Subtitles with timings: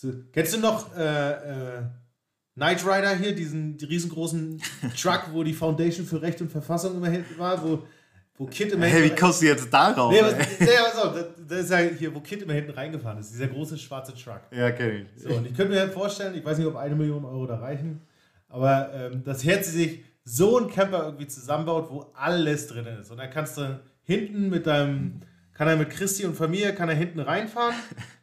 [0.00, 1.82] So, kennst du noch äh, äh,
[2.54, 4.62] Knight Rider hier, diesen die riesengroßen
[4.98, 7.82] Truck, wo die Foundation für Recht und Verfassung immer hinten war, wo,
[8.38, 10.10] wo Kid immer Hey, wie kommst du jetzt darauf?
[10.10, 10.24] Nee, ey?
[10.24, 13.30] was, nee, pass auf, das, das ist ja hier, wo Kid immer hinten reingefahren ist,
[13.30, 14.40] dieser große schwarze Truck.
[14.52, 15.22] ja, kenn ich.
[15.22, 17.56] So, und ich könnte mir halt vorstellen, ich weiß nicht, ob eine Million Euro da
[17.56, 18.00] reichen,
[18.48, 23.10] aber ähm, dass Herzi sich so ein Camper irgendwie zusammenbaut, wo alles drin ist.
[23.10, 25.20] Und dann kannst du hinten mit deinem,
[25.52, 27.74] kann er mit Christi und Familie, kann er hinten reinfahren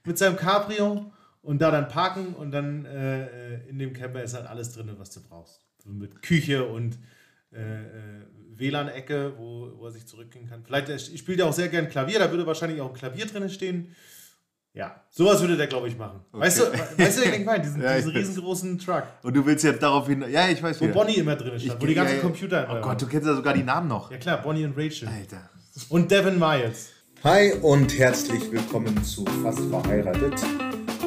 [0.05, 1.12] mit seinem Cabrio
[1.48, 4.92] und da dann parken und dann äh, äh, in dem Camper ist halt alles drin,
[4.97, 5.61] was du brauchst.
[5.82, 7.00] So mit Küche und
[7.54, 7.86] äh, äh,
[8.57, 10.64] WLAN-Ecke, wo, wo er sich zurückgehen kann.
[10.65, 13.50] Vielleicht, er spielt ja auch sehr gern Klavier, da würde wahrscheinlich auch ein Klavier drin
[13.50, 13.96] stehen.
[14.73, 16.20] Ja, sowas würde der, glaube ich, machen.
[16.33, 17.64] Weißt du, weißt du, was ich meine?
[17.64, 20.25] Diesen, Ja, ich diesen riesengroßen Truck, Und du willst jetzt darauf hin.
[20.29, 20.95] Ja, ich weiß wo wieder.
[20.95, 22.21] Bonnie immer drin stand, wo die ganzen ja.
[22.21, 24.11] Computer Oh immer Gott, du kennst ja sogar die Namen noch.
[24.11, 25.07] Ja klar, Bonnie und Rachel.
[25.07, 25.50] Alter.
[25.87, 26.89] Und Devin Miles.
[27.23, 30.36] Hi und herzlich willkommen zu Fast verheiratet,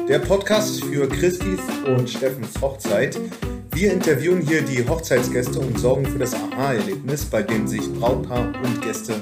[0.07, 3.19] der Podcast für Christis und Steffens Hochzeit.
[3.71, 8.81] Wir interviewen hier die Hochzeitsgäste und sorgen für das Aha-Erlebnis, bei dem sich Brautpaar und
[8.81, 9.15] Gäste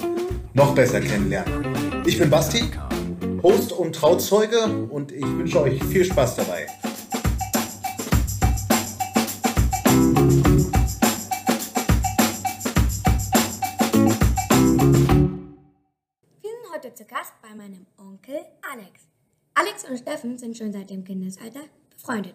[0.53, 2.03] noch besser kennenlernen.
[2.05, 2.63] Ich bin Basti,
[3.43, 6.67] Host und Trauzeuge und ich wünsche euch viel Spaß dabei.
[16.41, 18.39] Wir sind heute zu Gast bei meinem Onkel
[18.71, 19.08] Alex.
[19.59, 22.33] Alex und Steffen sind schon seit dem Kindesalter befreundet.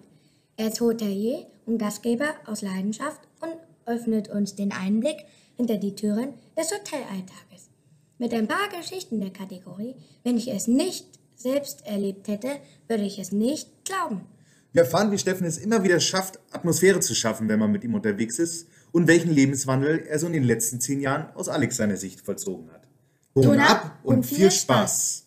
[0.59, 3.55] Er ist Hotelier und Gastgeber aus Leidenschaft und
[3.87, 5.17] öffnet uns den Einblick
[5.57, 7.71] hinter die Türen des Hotelalltages.
[8.19, 12.49] Mit ein paar Geschichten der Kategorie, wenn ich es nicht selbst erlebt hätte,
[12.89, 14.27] würde ich es nicht glauben.
[14.73, 17.95] Wir erfahren, wie Steffen es immer wieder schafft, Atmosphäre zu schaffen, wenn man mit ihm
[17.95, 21.97] unterwegs ist und welchen Lebenswandel er so in den letzten zehn Jahren aus Alex seiner
[21.97, 22.87] Sicht vollzogen hat.
[23.35, 25.24] Ton ab und viel Spaß.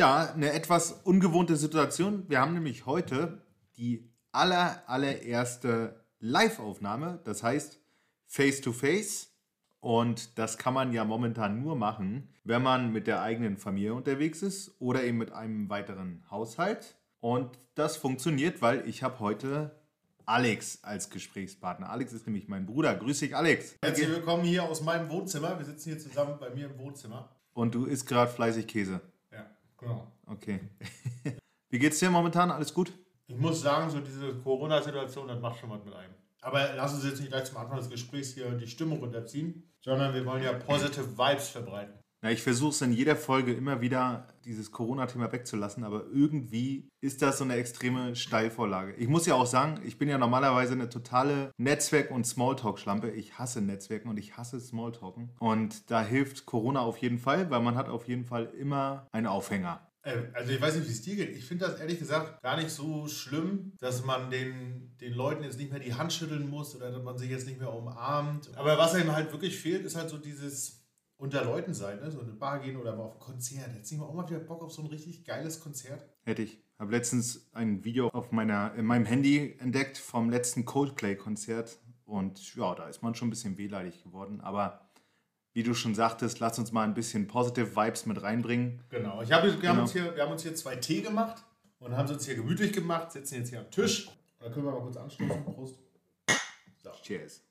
[0.00, 2.24] Ja, eine etwas ungewohnte Situation.
[2.26, 3.42] Wir haben nämlich heute
[3.76, 7.78] die aller, allererste Live-Aufnahme, das heißt
[8.24, 9.36] Face-to-Face.
[9.78, 14.40] Und das kann man ja momentan nur machen, wenn man mit der eigenen Familie unterwegs
[14.40, 16.96] ist oder eben mit einem weiteren Haushalt.
[17.18, 19.82] Und das funktioniert, weil ich habe heute
[20.24, 21.90] Alex als Gesprächspartner.
[21.90, 22.94] Alex ist nämlich mein Bruder.
[22.94, 23.76] Grüß dich, Alex.
[23.84, 25.58] Herzlich willkommen hier aus meinem Wohnzimmer.
[25.58, 27.36] Wir sitzen hier zusammen bei mir im Wohnzimmer.
[27.52, 29.02] Und du isst gerade fleißig Käse.
[29.80, 30.12] Ja, genau.
[30.26, 30.60] Okay.
[31.70, 32.50] Wie geht's dir momentan?
[32.50, 32.92] Alles gut?
[33.26, 36.14] Ich muss sagen, so diese Corona-Situation, das macht schon was mit einem.
[36.42, 40.14] Aber lass uns jetzt nicht gleich zum Anfang des Gesprächs hier die Stimmung runterziehen, sondern
[40.14, 41.99] wir wollen ja positive Vibes verbreiten.
[42.22, 47.22] Na, ich versuche es in jeder Folge immer wieder, dieses Corona-Thema wegzulassen, aber irgendwie ist
[47.22, 48.92] das so eine extreme Steilvorlage.
[48.94, 53.10] Ich muss ja auch sagen, ich bin ja normalerweise eine totale Netzwerk- und Smalltalk-Schlampe.
[53.10, 55.30] Ich hasse Netzwerken und ich hasse Smalltalken.
[55.38, 59.26] Und da hilft Corona auf jeden Fall, weil man hat auf jeden Fall immer einen
[59.26, 59.86] Aufhänger.
[60.02, 61.34] Äh, Also ich weiß nicht, wie es dir geht.
[61.36, 65.58] Ich finde das ehrlich gesagt gar nicht so schlimm, dass man den, den Leuten jetzt
[65.58, 68.50] nicht mehr die Hand schütteln muss oder dass man sich jetzt nicht mehr umarmt.
[68.56, 70.79] Aber was einem halt wirklich fehlt, ist halt so dieses
[71.20, 72.10] unter Leuten sein, ne?
[72.10, 73.74] so in eine Bar gehen oder mal auf ein Konzert.
[73.76, 76.04] Jetzt nicht mal auch mal wieder Bock auf so ein richtig geiles Konzert.
[76.24, 76.58] Hätte ich.
[76.78, 81.78] Habe letztens ein Video auf meiner, in meinem Handy entdeckt vom letzten Coldplay-Konzert.
[82.06, 84.40] Und ja, da ist man schon ein bisschen wehleidig geworden.
[84.40, 84.88] Aber
[85.52, 88.82] wie du schon sagtest, lass uns mal ein bisschen positive Vibes mit reinbringen.
[88.88, 89.20] Genau.
[89.20, 89.82] Ich hab, wir, haben Genau.
[89.82, 91.44] uns hier, wir haben uns hier zwei Tee gemacht
[91.80, 94.10] und haben es uns hier gemütlich gemacht, sitzen jetzt hier am Tisch.
[94.38, 95.44] Da können wir mal kurz anstoßen.
[95.44, 95.78] Prost.
[97.02, 97.42] Cheers.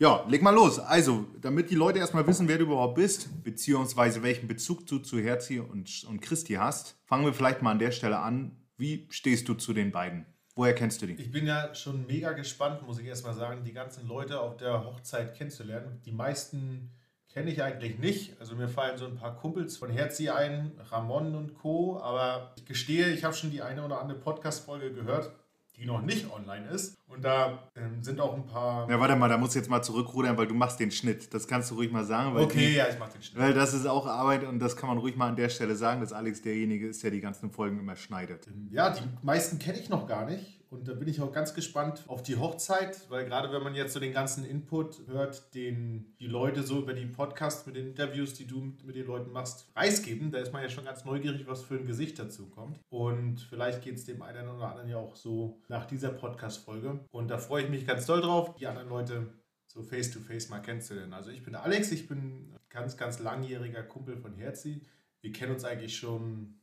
[0.00, 0.78] Ja, leg mal los.
[0.78, 5.18] Also, damit die Leute erstmal wissen, wer du überhaupt bist, beziehungsweise welchen Bezug du zu
[5.18, 8.56] Herzi und, und Christi hast, fangen wir vielleicht mal an der Stelle an.
[8.76, 10.24] Wie stehst du zu den beiden?
[10.54, 11.14] Woher kennst du die?
[11.14, 14.84] Ich bin ja schon mega gespannt, muss ich erstmal sagen, die ganzen Leute auf der
[14.84, 16.00] Hochzeit kennenzulernen.
[16.04, 16.92] Die meisten
[17.28, 18.40] kenne ich eigentlich nicht.
[18.40, 22.00] Also mir fallen so ein paar Kumpels von Herzi ein, Ramon und Co.
[22.00, 25.32] Aber ich gestehe, ich habe schon die eine oder andere Podcast-Folge gehört,
[25.78, 26.96] die noch nicht online ist.
[27.06, 28.90] Und da ähm, sind auch ein paar.
[28.90, 31.32] Ja, warte mal, da musst du jetzt mal zurückrudern, weil du machst den Schnitt.
[31.32, 32.34] Das kannst du ruhig mal sagen.
[32.34, 33.40] Weil Okay, die, ja, ich mache den Schnitt.
[33.40, 36.00] Weil das ist auch Arbeit und das kann man ruhig mal an der Stelle sagen,
[36.00, 38.46] dass Alex derjenige ist, der die ganzen Folgen immer schneidet.
[38.70, 40.57] Ja, die meisten kenne ich noch gar nicht.
[40.70, 43.94] Und da bin ich auch ganz gespannt auf die Hochzeit, weil gerade wenn man jetzt
[43.94, 48.34] so den ganzen Input hört, den die Leute so über die Podcasts mit den Interviews,
[48.34, 51.62] die du mit, den Leuten machst, preisgeben, da ist man ja schon ganz neugierig, was
[51.62, 52.80] für ein Gesicht dazu kommt.
[52.90, 57.00] Und vielleicht geht es dem einen oder anderen ja auch so nach dieser Podcast-Folge.
[57.10, 59.32] Und da freue ich mich ganz doll drauf, die anderen Leute
[59.66, 61.14] so face-to-face mal kennenzulernen.
[61.14, 64.82] Also ich bin Alex, ich bin ganz, ganz langjähriger Kumpel von Herzi.
[65.20, 66.58] Wir kennen uns eigentlich schon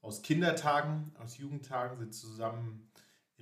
[0.00, 2.90] aus Kindertagen, aus Jugendtagen, sind zusammen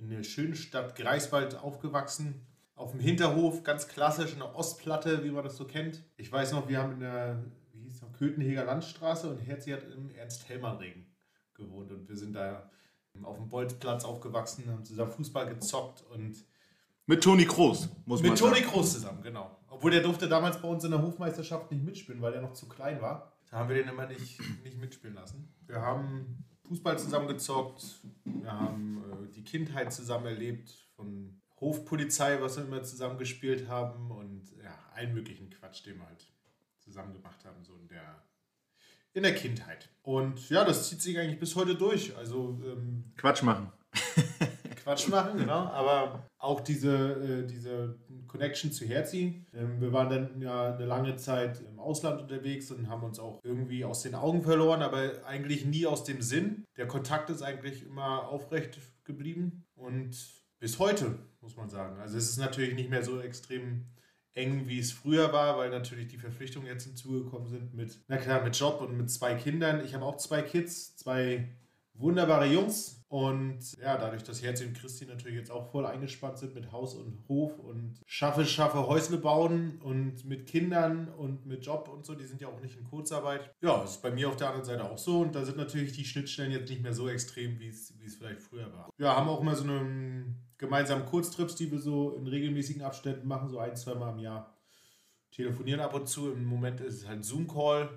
[0.01, 2.45] in der schönen Stadt Greifswald aufgewachsen.
[2.75, 6.03] Auf dem Hinterhof, ganz klassisch, in der Ostplatte, wie man das so kennt.
[6.17, 7.43] Ich weiß noch, wir haben in der,
[7.73, 11.05] wie hieß das, Köthenheger Landstraße und Herzi hat im Ernst-Hellmann-Ring
[11.53, 12.69] gewohnt und wir sind da
[13.21, 16.43] auf dem Bolzplatz aufgewachsen, haben zusammen Fußball gezockt und
[17.07, 19.57] mit Toni Kroos, muss man Mit Toni Kroos zusammen, genau.
[19.69, 22.69] Obwohl der durfte damals bei uns in der Hofmeisterschaft nicht mitspielen, weil er noch zu
[22.69, 23.33] klein war.
[23.49, 25.53] Da haben wir den immer nicht, nicht mitspielen lassen.
[25.67, 27.83] Wir haben Fußball zusammen gezockt,
[28.23, 34.09] wir haben äh, die Kindheit zusammen erlebt, von Hofpolizei, was wir immer zusammen gespielt haben
[34.09, 36.25] und ja, allen möglichen Quatsch, den wir halt
[36.79, 38.23] zusammen gemacht haben, so in der,
[39.11, 39.89] in der Kindheit.
[40.01, 42.15] Und ja, das zieht sich eigentlich bis heute durch.
[42.15, 43.69] Also ähm, Quatsch machen.
[44.83, 45.65] Quatsch machen, genau.
[45.67, 49.45] Aber auch diese, äh, diese Connection zu Herzi.
[49.53, 53.39] Ähm, wir waren dann ja eine lange Zeit im Ausland unterwegs und haben uns auch
[53.43, 56.65] irgendwie aus den Augen verloren, aber eigentlich nie aus dem Sinn.
[56.77, 60.15] Der Kontakt ist eigentlich immer aufrecht geblieben und
[60.59, 61.99] bis heute, muss man sagen.
[61.99, 63.87] Also es ist natürlich nicht mehr so extrem
[64.33, 68.43] eng, wie es früher war, weil natürlich die Verpflichtungen jetzt hinzugekommen sind mit, na klar,
[68.43, 69.83] mit Job und mit zwei Kindern.
[69.83, 71.49] Ich habe auch zwei Kids, zwei
[72.01, 73.01] wunderbare Jungs.
[73.11, 76.95] Und ja, dadurch, dass Herz und Christi natürlich jetzt auch voll eingespannt sind mit Haus
[76.95, 82.15] und Hof und schaffe, schaffe Häusle bauen und mit Kindern und mit Job und so,
[82.15, 83.53] die sind ja auch nicht in Kurzarbeit.
[83.61, 85.19] Ja, ist bei mir auf der anderen Seite auch so.
[85.19, 88.71] Und da sind natürlich die Schnittstellen jetzt nicht mehr so extrem, wie es, vielleicht früher
[88.71, 88.89] war.
[88.97, 93.49] Ja, haben auch immer so einen gemeinsamen Kurztrips, die wir so in regelmäßigen Abständen machen,
[93.49, 94.55] so ein, zwei Mal im Jahr.
[95.31, 96.31] Telefonieren ab und zu.
[96.31, 97.89] Im Moment ist es halt Zoom-Call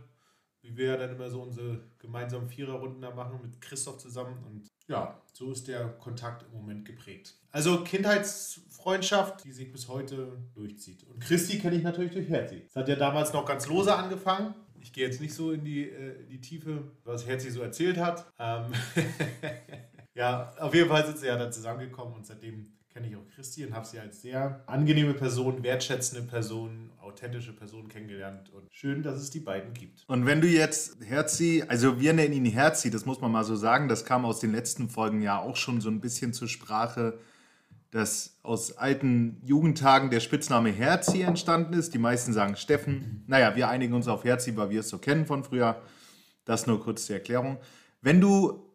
[0.64, 4.42] wie wir dann immer so unsere gemeinsamen Viererrunden da machen mit Christoph zusammen.
[4.46, 7.34] Und ja, so ist der Kontakt im Moment geprägt.
[7.50, 11.04] Also Kindheitsfreundschaft, die sich bis heute durchzieht.
[11.04, 12.62] Und Christi kenne ich natürlich durch Herzi.
[12.66, 14.54] Es hat ja damals noch ganz lose angefangen.
[14.80, 18.26] Ich gehe jetzt nicht so in die, äh, die Tiefe, was Herzi so erzählt hat.
[18.38, 18.72] Ähm
[20.14, 23.66] ja, auf jeden Fall sind sie ja dann zusammengekommen und seitdem kenne ich auch Christi
[23.66, 28.50] und habe sie als sehr angenehme Person, wertschätzende Person, authentische Person kennengelernt.
[28.52, 30.04] Und schön, dass es die beiden gibt.
[30.08, 33.54] Und wenn du jetzt Herzi, also wir nennen ihn Herzi, das muss man mal so
[33.54, 37.18] sagen, das kam aus den letzten Folgen ja auch schon so ein bisschen zur Sprache,
[37.92, 41.94] dass aus alten Jugendtagen der Spitzname Herzi entstanden ist.
[41.94, 43.22] Die meisten sagen Steffen.
[43.28, 45.80] Naja, wir einigen uns auf Herzi, weil wir es so kennen von früher.
[46.44, 47.58] Das nur kurz zur Erklärung.
[48.02, 48.68] Wenn du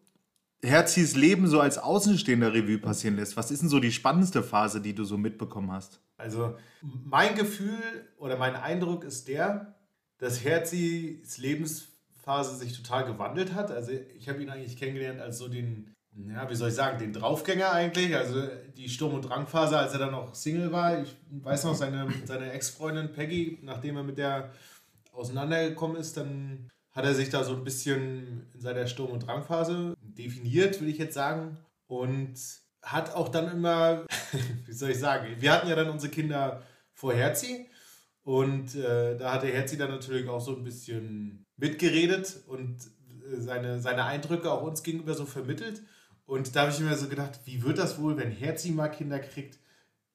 [0.62, 4.80] Herzis Leben so als Außenstehender Revue passieren lässt, was ist denn so die spannendste Phase,
[4.80, 6.00] die du so mitbekommen hast?
[6.20, 7.80] Also mein Gefühl
[8.18, 9.74] oder mein Eindruck ist der,
[10.18, 13.70] dass Herzis Lebensphase sich total gewandelt hat.
[13.70, 17.12] Also ich habe ihn eigentlich kennengelernt als so den, ja, wie soll ich sagen, den
[17.12, 18.14] Draufgänger eigentlich.
[18.14, 21.02] Also die Sturm- und Drangphase, als er dann noch Single war.
[21.02, 24.52] Ich weiß noch, seine, seine Ex-Freundin Peggy, nachdem er mit der
[25.12, 29.94] auseinandergekommen ist, dann hat er sich da so ein bisschen in seiner Sturm- und Drangphase
[30.00, 31.56] definiert, würde ich jetzt sagen.
[31.86, 32.38] Und
[32.82, 34.06] hat auch dann immer,
[34.66, 36.62] wie soll ich sagen, wir hatten ja dann unsere Kinder
[36.92, 37.68] vor Herzi.
[38.22, 43.40] Und äh, da hat der Herzi dann natürlich auch so ein bisschen mitgeredet und äh,
[43.40, 45.82] seine, seine Eindrücke auch uns gegenüber so vermittelt.
[46.26, 49.18] Und da habe ich mir so gedacht, wie wird das wohl, wenn Herzi mal Kinder
[49.18, 49.58] kriegt,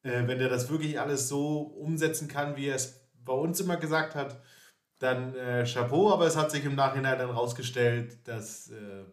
[0.03, 3.77] äh, wenn der das wirklich alles so umsetzen kann, wie er es bei uns immer
[3.77, 4.39] gesagt hat
[4.99, 9.03] dann äh, Chapeau, aber es hat sich im Nachhinein dann rausgestellt, dass äh,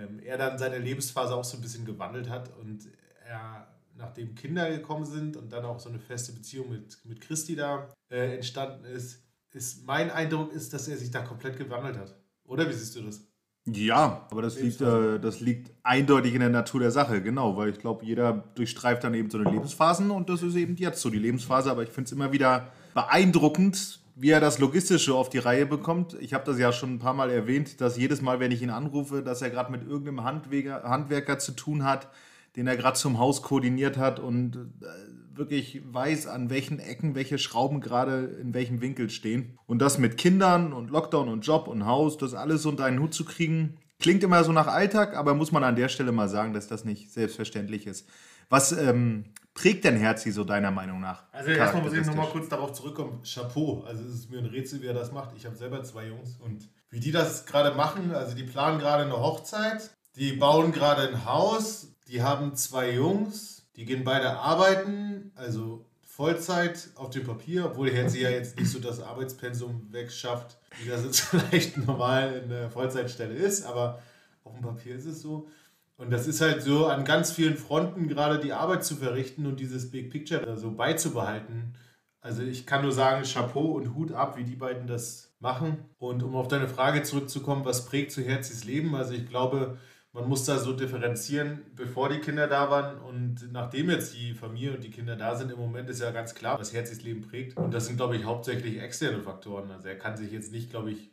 [0.00, 2.88] ähm, er dann seine Lebensphase auch so ein bisschen gewandelt hat und
[3.26, 3.66] er,
[3.96, 7.88] nachdem Kinder gekommen sind und dann auch so eine feste Beziehung mit, mit Christi da
[8.10, 12.14] äh, entstanden ist, ist mein Eindruck ist, dass er sich da komplett gewandelt hat.
[12.44, 13.22] Oder wie siehst du das?
[13.66, 17.68] Ja, aber das liegt, äh, das liegt eindeutig in der Natur der Sache, genau, weil
[17.68, 21.10] ich glaube, jeder durchstreift dann eben so eine Lebensphasen und das ist eben jetzt so
[21.10, 25.38] die Lebensphase, aber ich finde es immer wieder beeindruckend, wie er das Logistische auf die
[25.38, 26.14] Reihe bekommt.
[26.20, 28.68] Ich habe das ja schon ein paar Mal erwähnt, dass jedes Mal, wenn ich ihn
[28.68, 32.08] anrufe, dass er gerade mit irgendeinem Handwerker, Handwerker zu tun hat,
[32.54, 37.38] den er gerade zum Haus koordiniert hat und äh, wirklich weiß, an welchen Ecken welche
[37.38, 39.58] Schrauben gerade in welchem Winkel stehen.
[39.66, 43.14] Und das mit Kindern und Lockdown und Job und Haus, das alles unter einen Hut
[43.14, 46.52] zu kriegen, klingt immer so nach Alltag, aber muss man an der Stelle mal sagen,
[46.52, 48.06] dass das nicht selbstverständlich ist.
[48.50, 49.24] Was ähm,
[49.54, 51.24] prägt denn Herzi so deiner Meinung nach?
[51.32, 53.22] Also erstmal muss ich nochmal kurz darauf zurückkommen.
[53.22, 53.82] Chapeau.
[53.86, 55.30] Also es ist mir ein Rätsel, wie er das macht.
[55.36, 59.04] Ich habe selber zwei Jungs und wie die das gerade machen, also die planen gerade
[59.04, 65.30] eine Hochzeit, die bauen gerade ein Haus, die haben zwei Jungs, die gehen beide arbeiten,
[65.36, 70.88] also Vollzeit auf dem Papier, obwohl Herzi ja jetzt nicht so das Arbeitspensum wegschafft, wie
[70.88, 74.02] das jetzt vielleicht normal in der Vollzeitstelle ist, aber
[74.42, 75.48] auf dem Papier ist es so.
[76.00, 79.60] Und das ist halt so an ganz vielen Fronten gerade die Arbeit zu verrichten und
[79.60, 81.74] dieses Big Picture so beizubehalten.
[82.22, 85.76] Also ich kann nur sagen, Chapeau und Hut ab, wie die beiden das machen.
[85.98, 88.94] Und um auf deine Frage zurückzukommen, was prägt zu Herzis Leben?
[88.94, 89.76] Also ich glaube,
[90.14, 94.72] man muss da so differenzieren, bevor die Kinder da waren und nachdem jetzt die Familie
[94.72, 97.58] und die Kinder da sind, im Moment ist ja ganz klar, was Herzis Leben prägt.
[97.58, 99.70] Und das sind, glaube ich, hauptsächlich externe Faktoren.
[99.70, 101.10] Also er kann sich jetzt nicht, glaube ich,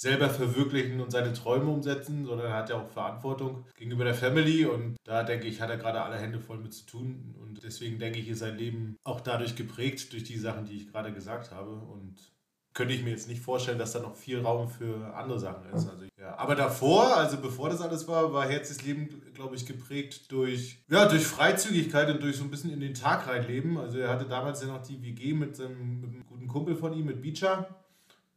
[0.00, 4.64] selber verwirklichen und seine Träume umsetzen, sondern er hat ja auch Verantwortung gegenüber der Family
[4.64, 7.98] und da denke ich, hat er gerade alle Hände voll mit zu tun und deswegen
[7.98, 11.50] denke ich, ist sein Leben auch dadurch geprägt, durch die Sachen, die ich gerade gesagt
[11.50, 12.16] habe und
[12.72, 15.86] könnte ich mir jetzt nicht vorstellen, dass da noch viel Raum für andere Sachen ist.
[15.86, 16.38] Also, ja.
[16.38, 21.06] Aber davor, also bevor das alles war, war Herzis Leben, glaube ich, geprägt durch, ja,
[21.06, 23.76] durch Freizügigkeit und durch so ein bisschen in den Tag reinleben.
[23.76, 26.94] Also er hatte damals ja noch die WG mit, seinem, mit einem guten Kumpel von
[26.94, 27.68] ihm, mit Beecher.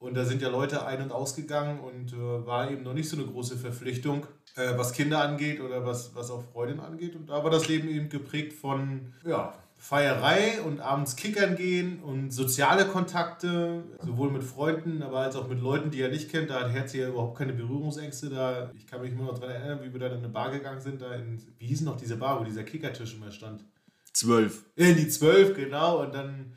[0.03, 3.15] Und da sind ja Leute ein- und ausgegangen und äh, war eben noch nicht so
[3.15, 7.15] eine große Verpflichtung, äh, was Kinder angeht oder was, was auch Freundinnen angeht.
[7.15, 12.31] Und da war das Leben eben geprägt von ja, Feierei und abends kickern gehen und
[12.31, 16.49] soziale Kontakte, sowohl mit Freunden, aber als auch mit Leuten, die er nicht kennt.
[16.49, 18.29] Da hat Herz ja überhaupt keine Berührungsängste.
[18.29, 20.81] Da, ich kann mich nur noch daran erinnern, wie wir dann in eine Bar gegangen
[20.81, 21.01] sind.
[21.01, 23.63] Da in, wie hieß noch diese Bar, wo dieser Kickertisch immer stand?
[24.11, 24.65] Zwölf.
[24.75, 26.03] In die zwölf, genau.
[26.03, 26.51] Und dann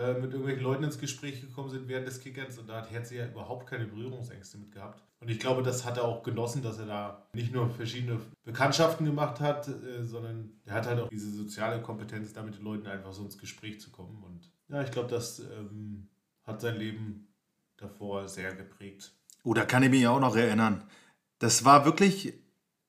[0.00, 3.10] da mit irgendwelchen Leuten ins Gespräch gekommen sind während des Kickerns und da hat Herz
[3.10, 5.02] ja überhaupt keine Berührungsängste mit gehabt.
[5.20, 9.04] Und ich glaube, das hat er auch genossen, dass er da nicht nur verschiedene Bekanntschaften
[9.04, 12.86] gemacht hat, äh, sondern er hat halt auch diese soziale Kompetenz, da mit den Leuten
[12.86, 14.22] einfach so ins Gespräch zu kommen.
[14.24, 16.08] Und ja, ich glaube, das ähm,
[16.44, 17.28] hat sein Leben
[17.76, 19.12] davor sehr geprägt.
[19.42, 20.84] Oh, da kann ich mich auch noch erinnern.
[21.40, 22.32] Das war wirklich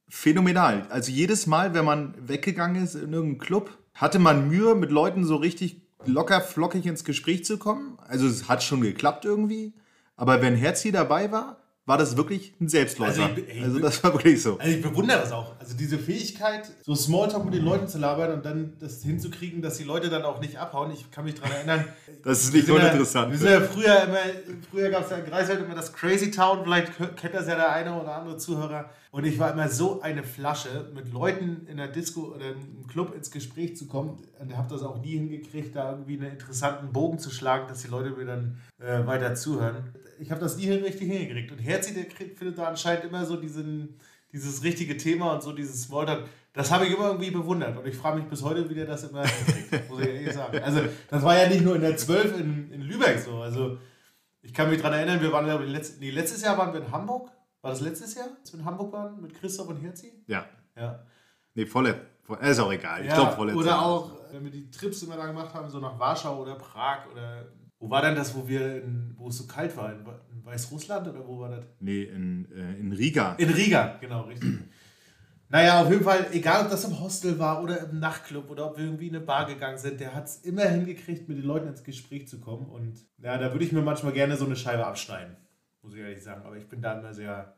[0.07, 0.87] phänomenal.
[0.89, 5.25] Also jedes Mal, wenn man weggegangen ist in irgendeinen Club, hatte man Mühe, mit Leuten
[5.25, 7.97] so richtig locker flockig ins Gespräch zu kommen.
[8.07, 9.73] Also es hat schon geklappt irgendwie.
[10.15, 13.23] Aber wenn Herzi dabei war, war das wirklich ein Selbstläufer.
[13.23, 14.57] Also ich- Also, ey, das war wirklich so.
[14.57, 15.59] Also ich bewundere das auch.
[15.59, 19.75] Also diese Fähigkeit, so Smalltalk mit den Leuten zu labern und dann das hinzukriegen, dass
[19.77, 20.91] die Leute dann auch nicht abhauen.
[20.91, 21.83] Ich kann mich daran erinnern.
[22.23, 23.31] Das ist nicht uninteressant.
[23.31, 24.17] Wir sind ja früher immer,
[24.69, 27.71] früher gab es ja in Greifswald immer das Crazy Town, vielleicht kennt das ja der
[27.71, 28.91] eine oder andere Zuhörer.
[29.09, 33.15] Und ich war immer so eine Flasche, mit Leuten in der Disco oder im Club
[33.15, 34.19] ins Gespräch zu kommen.
[34.39, 37.87] Und habe das auch nie hingekriegt, da irgendwie einen interessanten Bogen zu schlagen, dass die
[37.87, 39.77] Leute mir dann äh, weiter zuhören.
[40.21, 41.51] Ich habe das nie richtig hingekriegt.
[41.51, 43.97] Und Herzi, der findet da anscheinend immer so diesen,
[44.31, 46.27] dieses richtige Thema und so dieses Smalltalk.
[46.53, 47.77] Das habe ich immer irgendwie bewundert.
[47.77, 50.59] Und ich frage mich bis heute, wie der das immer hinkriegt, muss ich ehrlich sagen.
[50.59, 53.37] Also, das war ja nicht nur in der 12 in, in Lübeck so.
[53.41, 53.77] Also,
[54.41, 56.81] ich kann mich daran erinnern, wir waren, glaube ich, letzt, nee, letztes Jahr waren wir
[56.81, 57.29] in Hamburg.
[57.61, 60.11] War das letztes Jahr, als wir in Hamburg waren mit Christoph und Herzi?
[60.27, 60.45] Ja.
[60.75, 61.03] Ja.
[61.53, 61.99] Nee, volle.
[62.23, 63.01] voll- Ist auch egal.
[63.01, 63.53] Ich ja glaube, volle.
[63.55, 67.05] oder auch, wenn wir die Trips immer da gemacht haben, so nach Warschau oder Prag
[67.11, 67.45] oder.
[67.81, 69.91] Wo war denn das, wo wir in, wo es so kalt war?
[69.91, 70.05] In,
[70.43, 71.65] Weißrussland oder wo war das?
[71.79, 73.33] Nee, in, äh, in Riga.
[73.35, 74.59] In Riga, genau, richtig.
[75.49, 78.77] Naja, auf jeden Fall, egal ob das im Hostel war oder im Nachtclub oder ob
[78.77, 81.67] wir irgendwie in eine Bar gegangen sind, der hat es immer hingekriegt, mit den Leuten
[81.67, 82.67] ins Gespräch zu kommen.
[82.67, 85.35] Und ja, da würde ich mir manchmal gerne so eine Scheibe abschneiden,
[85.81, 86.43] muss ich ehrlich sagen.
[86.45, 87.55] Aber ich bin da immer sehr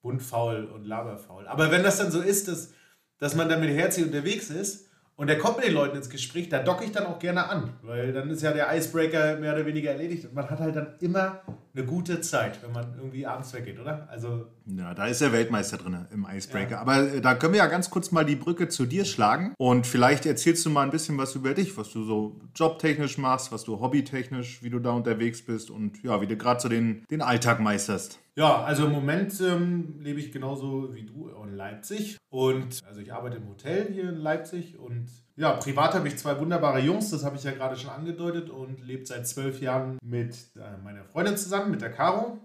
[0.00, 1.46] buntfaul und laberfaul.
[1.46, 2.72] Aber wenn das dann so ist, dass,
[3.18, 4.85] dass man dann mit Herzi unterwegs ist
[5.16, 7.74] und der kommt mit den Leuten ins Gespräch, da docke ich dann auch gerne an,
[7.82, 10.94] weil dann ist ja der Icebreaker mehr oder weniger erledigt und man hat halt dann
[11.00, 11.40] immer
[11.76, 14.08] eine gute Zeit, wenn man irgendwie abends weggeht, oder?
[14.10, 16.72] Also Ja, da ist der Weltmeister drin im Icebreaker.
[16.72, 16.80] Ja.
[16.80, 19.54] Aber äh, da können wir ja ganz kurz mal die Brücke zu dir schlagen.
[19.58, 23.52] Und vielleicht erzählst du mal ein bisschen was über dich, was du so jobtechnisch machst,
[23.52, 27.04] was du hobbytechnisch, wie du da unterwegs bist und ja, wie du gerade so den,
[27.10, 28.18] den Alltag meisterst.
[28.36, 32.18] Ja, also im Moment ähm, lebe ich genauso wie du in Leipzig.
[32.30, 34.78] Und also ich arbeite im Hotel hier in Leipzig.
[34.78, 35.06] Und
[35.36, 38.80] ja, privat habe ich zwei wunderbare Jungs, das habe ich ja gerade schon angedeutet, und
[38.84, 42.38] lebe seit zwölf Jahren mit äh, meiner Freundin zusammen, mit der Caro.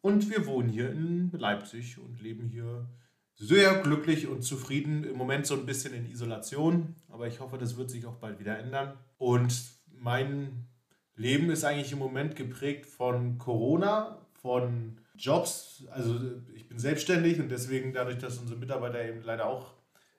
[0.00, 2.88] Und wir wohnen hier in Leipzig und leben hier
[3.34, 5.02] sehr glücklich und zufrieden.
[5.02, 8.38] Im Moment so ein bisschen in Isolation, aber ich hoffe, das wird sich auch bald
[8.38, 8.96] wieder ändern.
[9.18, 9.52] Und
[9.90, 10.68] mein
[11.16, 15.84] Leben ist eigentlich im Moment geprägt von Corona, von Jobs.
[15.90, 16.20] Also
[16.54, 19.74] ich bin selbstständig und deswegen dadurch, dass unsere Mitarbeiter eben leider auch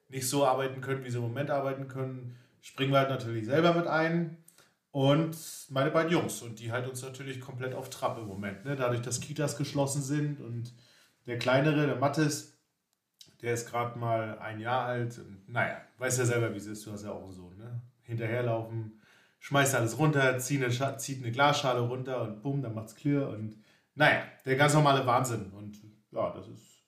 [0.09, 3.73] nicht so arbeiten können, wie sie im Moment arbeiten können, springen wir halt natürlich selber
[3.73, 4.37] mit ein.
[4.91, 5.37] Und
[5.69, 6.41] meine beiden Jungs.
[6.41, 8.65] Und die halten uns natürlich komplett auf Trab im Moment.
[8.65, 8.75] Ne?
[8.75, 10.73] Dadurch, dass Kitas geschlossen sind und
[11.27, 12.57] der Kleinere, der Mattes,
[13.41, 15.19] der ist gerade mal ein Jahr alt.
[15.19, 16.85] Und, naja, weiß ja selber, wie es ist.
[16.85, 17.57] Du hast ja auch einen Sohn.
[17.57, 17.81] Ne?
[18.03, 18.99] Hinterherlaufen,
[19.39, 23.29] schmeißt alles runter, zieht eine, zieht eine Glasschale runter und bumm, dann macht's clear.
[23.29, 23.55] Und
[23.93, 25.51] naja, der ganz normale Wahnsinn.
[25.51, 25.77] Und
[26.11, 26.83] ja, das ist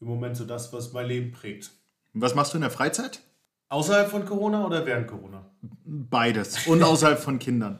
[0.00, 1.70] im Moment so das, was mein Leben prägt.
[2.18, 3.20] Was machst du in der Freizeit?
[3.68, 5.44] Außerhalb von Corona oder während Corona?
[5.84, 6.66] Beides.
[6.66, 7.78] Und außerhalb von Kindern.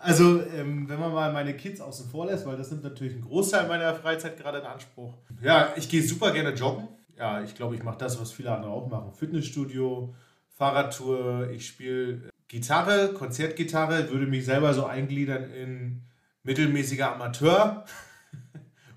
[0.00, 3.24] Also, ähm, wenn man mal meine Kids außen vor lässt, weil das nimmt natürlich einen
[3.24, 5.14] Großteil meiner Freizeit gerade in Anspruch.
[5.42, 6.88] Ja, ich gehe super gerne joggen.
[7.18, 9.12] Ja, ich glaube, ich mache das, was viele andere auch machen.
[9.12, 10.14] Fitnessstudio,
[10.56, 16.02] Fahrradtour, ich spiele Gitarre, Konzertgitarre, würde mich selber so eingliedern in
[16.44, 17.84] mittelmäßiger Amateur.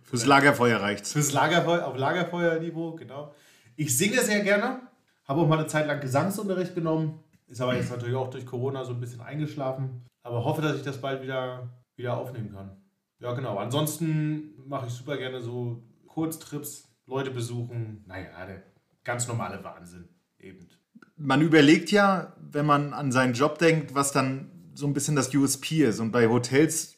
[0.04, 1.14] Fürs Lagerfeuer reicht's.
[1.14, 3.34] Fürs Lagerfeuer, auf Lagerfeuerniveau, genau.
[3.80, 4.82] Ich singe sehr gerne,
[5.26, 8.84] habe auch mal eine Zeit lang Gesangsunterricht genommen, ist aber jetzt natürlich auch durch Corona
[8.84, 10.06] so ein bisschen eingeschlafen.
[10.22, 12.76] Aber hoffe, dass ich das bald wieder, wieder aufnehmen kann.
[13.20, 13.56] Ja, genau.
[13.56, 18.04] Ansonsten mache ich super gerne so Kurztrips, Leute besuchen.
[18.06, 18.64] Naja, der
[19.06, 20.10] ganz normale Wahnsinn
[20.40, 20.68] eben.
[21.16, 25.34] Man überlegt ja, wenn man an seinen Job denkt, was dann so ein bisschen das
[25.34, 26.02] USP ist.
[26.02, 26.98] Und bei Hotels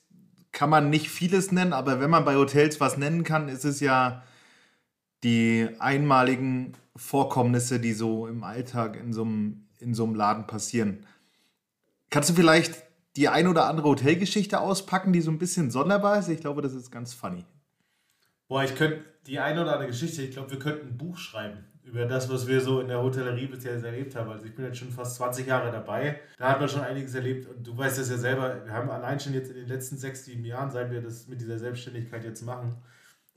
[0.51, 3.81] kann man nicht vieles nennen, aber wenn man bei Hotels was nennen kann, ist es
[3.81, 4.23] ja
[5.23, 11.05] die einmaligen Vorkommnisse, die so im Alltag in so einem, in so einem Laden passieren.
[12.09, 12.83] Kannst du vielleicht
[13.15, 16.29] die ein oder andere Hotelgeschichte auspacken, die so ein bisschen sonderbar ist?
[16.29, 17.45] Ich glaube, das ist ganz funny.
[18.47, 21.65] Boah, ich könnte die eine oder andere Geschichte, ich glaube, wir könnten ein Buch schreiben
[21.83, 24.29] über das, was wir so in der Hotellerie bisher erlebt haben.
[24.29, 26.19] Also ich bin jetzt schon fast 20 Jahre dabei.
[26.37, 29.19] Da hat man schon einiges erlebt und du weißt das ja selber, wir haben allein
[29.19, 32.45] schon jetzt in den letzten sechs, sieben Jahren, seit wir das mit dieser Selbstständigkeit jetzt
[32.45, 32.75] machen,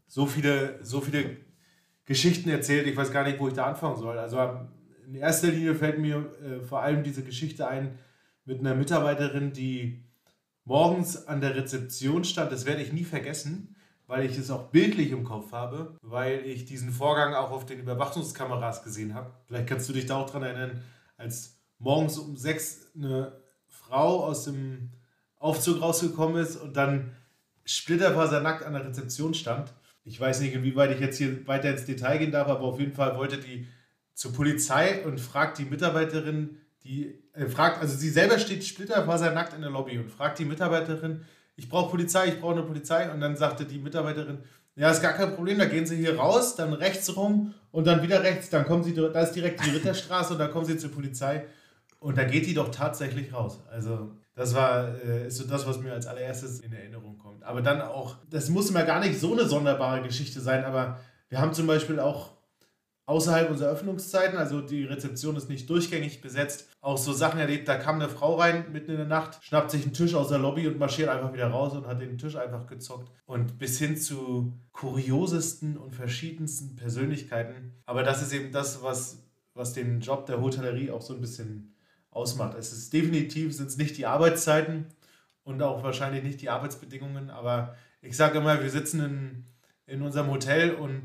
[0.06, 1.36] so viele, so viele
[2.06, 4.18] Geschichten erzählt, ich weiß gar nicht, wo ich da anfangen soll.
[4.18, 4.38] Also
[5.06, 7.98] in erster Linie fällt mir äh, vor allem diese Geschichte ein
[8.44, 10.04] mit einer Mitarbeiterin, die
[10.64, 12.52] morgens an der Rezeption stand.
[12.52, 13.74] Das werde ich nie vergessen
[14.06, 17.80] weil ich es auch bildlich im Kopf habe, weil ich diesen Vorgang auch auf den
[17.80, 19.32] Überwachungskameras gesehen habe.
[19.46, 20.82] Vielleicht kannst du dich da auch dran erinnern,
[21.16, 23.32] als morgens um sechs eine
[23.66, 24.90] Frau aus dem
[25.38, 27.12] Aufzug rausgekommen ist und dann
[27.64, 29.72] splitterfasernackt an der Rezeption stand.
[30.04, 32.92] Ich weiß nicht, inwieweit ich jetzt hier weiter ins Detail gehen darf, aber auf jeden
[32.92, 33.66] Fall wollte die
[34.12, 39.62] zur Polizei und fragt die Mitarbeiterin, die äh, fragt, also sie selber steht splitterfasernackt in
[39.62, 41.24] der Lobby und fragt die Mitarbeiterin,
[41.56, 43.10] ich brauche Polizei, ich brauche eine Polizei.
[43.10, 44.38] Und dann sagte die Mitarbeiterin,
[44.76, 48.02] ja, ist gar kein Problem, da gehen Sie hier raus, dann rechts rum und dann
[48.02, 50.90] wieder rechts, dann kommen Sie, da ist direkt die Ritterstraße und dann kommen Sie zur
[50.90, 51.46] Polizei.
[52.00, 53.60] Und da geht die doch tatsächlich raus.
[53.70, 57.44] Also das war äh, ist so das, was mir als allererstes in Erinnerung kommt.
[57.44, 60.98] Aber dann auch, das muss immer gar nicht so eine sonderbare Geschichte sein, aber
[61.28, 62.34] wir haben zum Beispiel auch
[63.06, 67.76] außerhalb unserer Öffnungszeiten, also die Rezeption ist nicht durchgängig besetzt, auch so Sachen erlebt, da
[67.76, 70.66] kam eine Frau rein mitten in der Nacht, schnappt sich einen Tisch aus der Lobby
[70.66, 73.10] und marschiert einfach wieder raus und hat den Tisch einfach gezockt.
[73.26, 77.74] Und bis hin zu kuriosesten und verschiedensten Persönlichkeiten.
[77.84, 79.22] Aber das ist eben das, was,
[79.52, 81.73] was den Job der Hotellerie auch so ein bisschen
[82.14, 82.56] ausmacht.
[82.58, 84.86] Es ist definitiv, sind es nicht die Arbeitszeiten
[85.42, 89.44] und auch wahrscheinlich nicht die Arbeitsbedingungen, aber ich sage immer, wir sitzen in,
[89.86, 91.02] in unserem Hotel und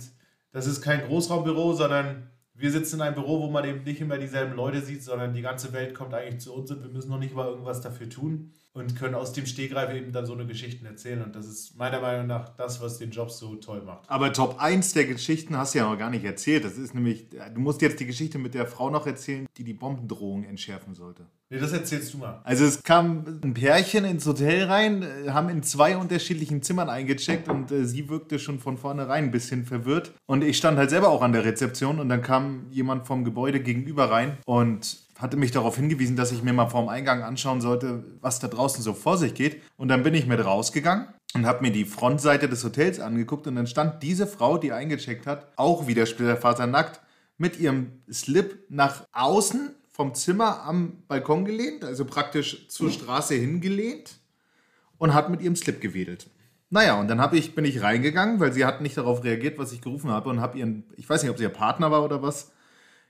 [0.51, 4.17] das ist kein Großraumbüro, sondern wir sitzen in einem Büro, wo man eben nicht immer
[4.17, 7.19] dieselben Leute sieht, sondern die ganze Welt kommt eigentlich zu uns und wir müssen noch
[7.19, 10.85] nicht mal irgendwas dafür tun und können aus dem Stegreif eben dann so eine Geschichten
[10.85, 11.21] erzählen.
[11.21, 14.09] Und das ist meiner Meinung nach das, was den Job so toll macht.
[14.09, 16.63] Aber Top 1 der Geschichten hast du ja noch gar nicht erzählt.
[16.63, 19.73] Das ist nämlich, du musst jetzt die Geschichte mit der Frau noch erzählen, die die
[19.73, 21.25] Bombendrohung entschärfen sollte.
[21.51, 22.41] Nee, das erzählst du mal.
[22.43, 27.71] Also es kam ein Pärchen ins Hotel rein, haben in zwei unterschiedlichen Zimmern eingecheckt und
[27.71, 30.13] äh, sie wirkte schon von vornherein ein bisschen verwirrt.
[30.27, 33.61] Und ich stand halt selber auch an der Rezeption und dann kam jemand vom Gebäude
[33.61, 38.05] gegenüber rein und hatte mich darauf hingewiesen, dass ich mir mal vorm Eingang anschauen sollte,
[38.21, 39.61] was da draußen so vor sich geht.
[39.75, 43.55] Und dann bin ich mit rausgegangen und habe mir die Frontseite des Hotels angeguckt und
[43.55, 47.01] dann stand diese Frau, die eingecheckt hat, auch wieder splitterfasernackt
[47.37, 54.19] mit ihrem Slip nach außen vom Zimmer am Balkon gelehnt, also praktisch zur Straße hingelehnt
[54.97, 56.29] und hat mit ihrem Slip gewedelt.
[56.69, 59.81] Naja, und dann ich, bin ich reingegangen, weil sie hat nicht darauf reagiert, was ich
[59.81, 62.51] gerufen habe und habe ihren, ich weiß nicht, ob sie ihr Partner war oder was.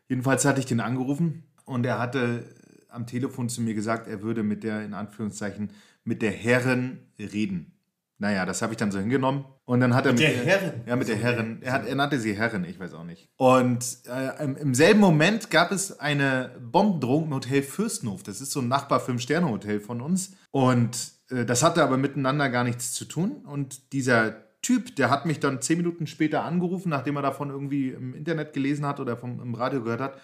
[0.08, 2.44] Jedenfalls hatte ich den angerufen und er hatte
[2.90, 5.72] am Telefon zu mir gesagt, er würde mit der, in Anführungszeichen,
[6.04, 7.76] mit der Herren reden.
[8.18, 9.46] Naja, das habe ich dann so hingenommen.
[9.66, 10.82] Und dann hat er mit, mit der Herren?
[10.88, 11.62] Ja, mit der Herren.
[11.62, 13.30] Er, hat, er nannte sie Herren, ich weiß auch nicht.
[13.38, 18.24] Und äh, im, im, selben Moment gab es eine Bombendrohung im Hotel Fürstenhof.
[18.24, 20.36] Das ist so ein Nachbar-Fünf-Sterne-Hotel von uns.
[20.52, 23.46] Und äh, das hatte aber miteinander gar nichts zu tun.
[23.46, 27.90] Und dieser Typ, der hat mich dann zehn Minuten später angerufen, nachdem er davon irgendwie
[27.90, 30.20] im Internet gelesen hat oder vom, im Radio gehört hat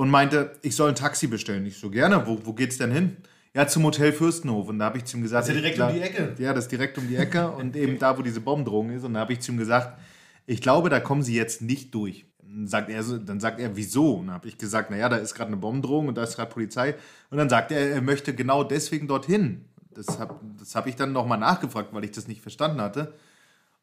[0.00, 1.66] und meinte, ich soll ein Taxi bestellen.
[1.66, 3.18] Ich so, gerne, wo, wo geht's denn hin?
[3.54, 4.66] Ja, zum Hotel Fürstenhof.
[4.70, 5.42] Und da habe ich zu ihm gesagt.
[5.42, 6.34] Das ist ja direkt um die Ecke.
[6.38, 9.04] Ja, das ist direkt um die Ecke und eben da, wo diese Bombendrohung ist.
[9.04, 10.00] Und da habe ich zu ihm gesagt,
[10.46, 12.24] ich glaube, da kommen sie jetzt nicht durch.
[12.42, 14.14] Dann sagt er, so, dann sagt er wieso?
[14.14, 16.50] Und dann habe ich gesagt, naja, da ist gerade eine Bombendrohung und da ist gerade
[16.50, 16.94] Polizei.
[17.28, 19.66] Und dann sagt er, er möchte genau deswegen dorthin.
[19.90, 23.12] Das habe das hab ich dann nochmal nachgefragt, weil ich das nicht verstanden hatte.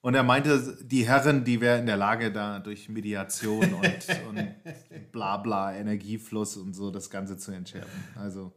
[0.02, 5.12] Und er meinte, die Herren, die wäre in der Lage, da durch Mediation und, und
[5.12, 8.04] bla bla, Energiefluss und so das Ganze zu entschärfen.
[8.16, 8.54] Also,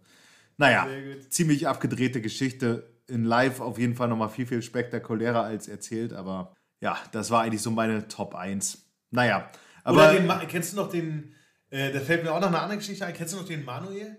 [0.59, 0.87] naja,
[1.29, 2.91] ziemlich abgedrehte Geschichte.
[3.09, 7.43] In live auf jeden Fall nochmal viel, viel spektakulärer als erzählt, aber ja, das war
[7.43, 8.87] eigentlich so meine Top 1.
[9.11, 9.51] Naja,
[9.83, 10.13] aber.
[10.13, 11.35] Den, kennst du noch den,
[11.71, 14.17] äh, da fällt mir auch noch eine andere Geschichte ein, kennst du noch den Manuel?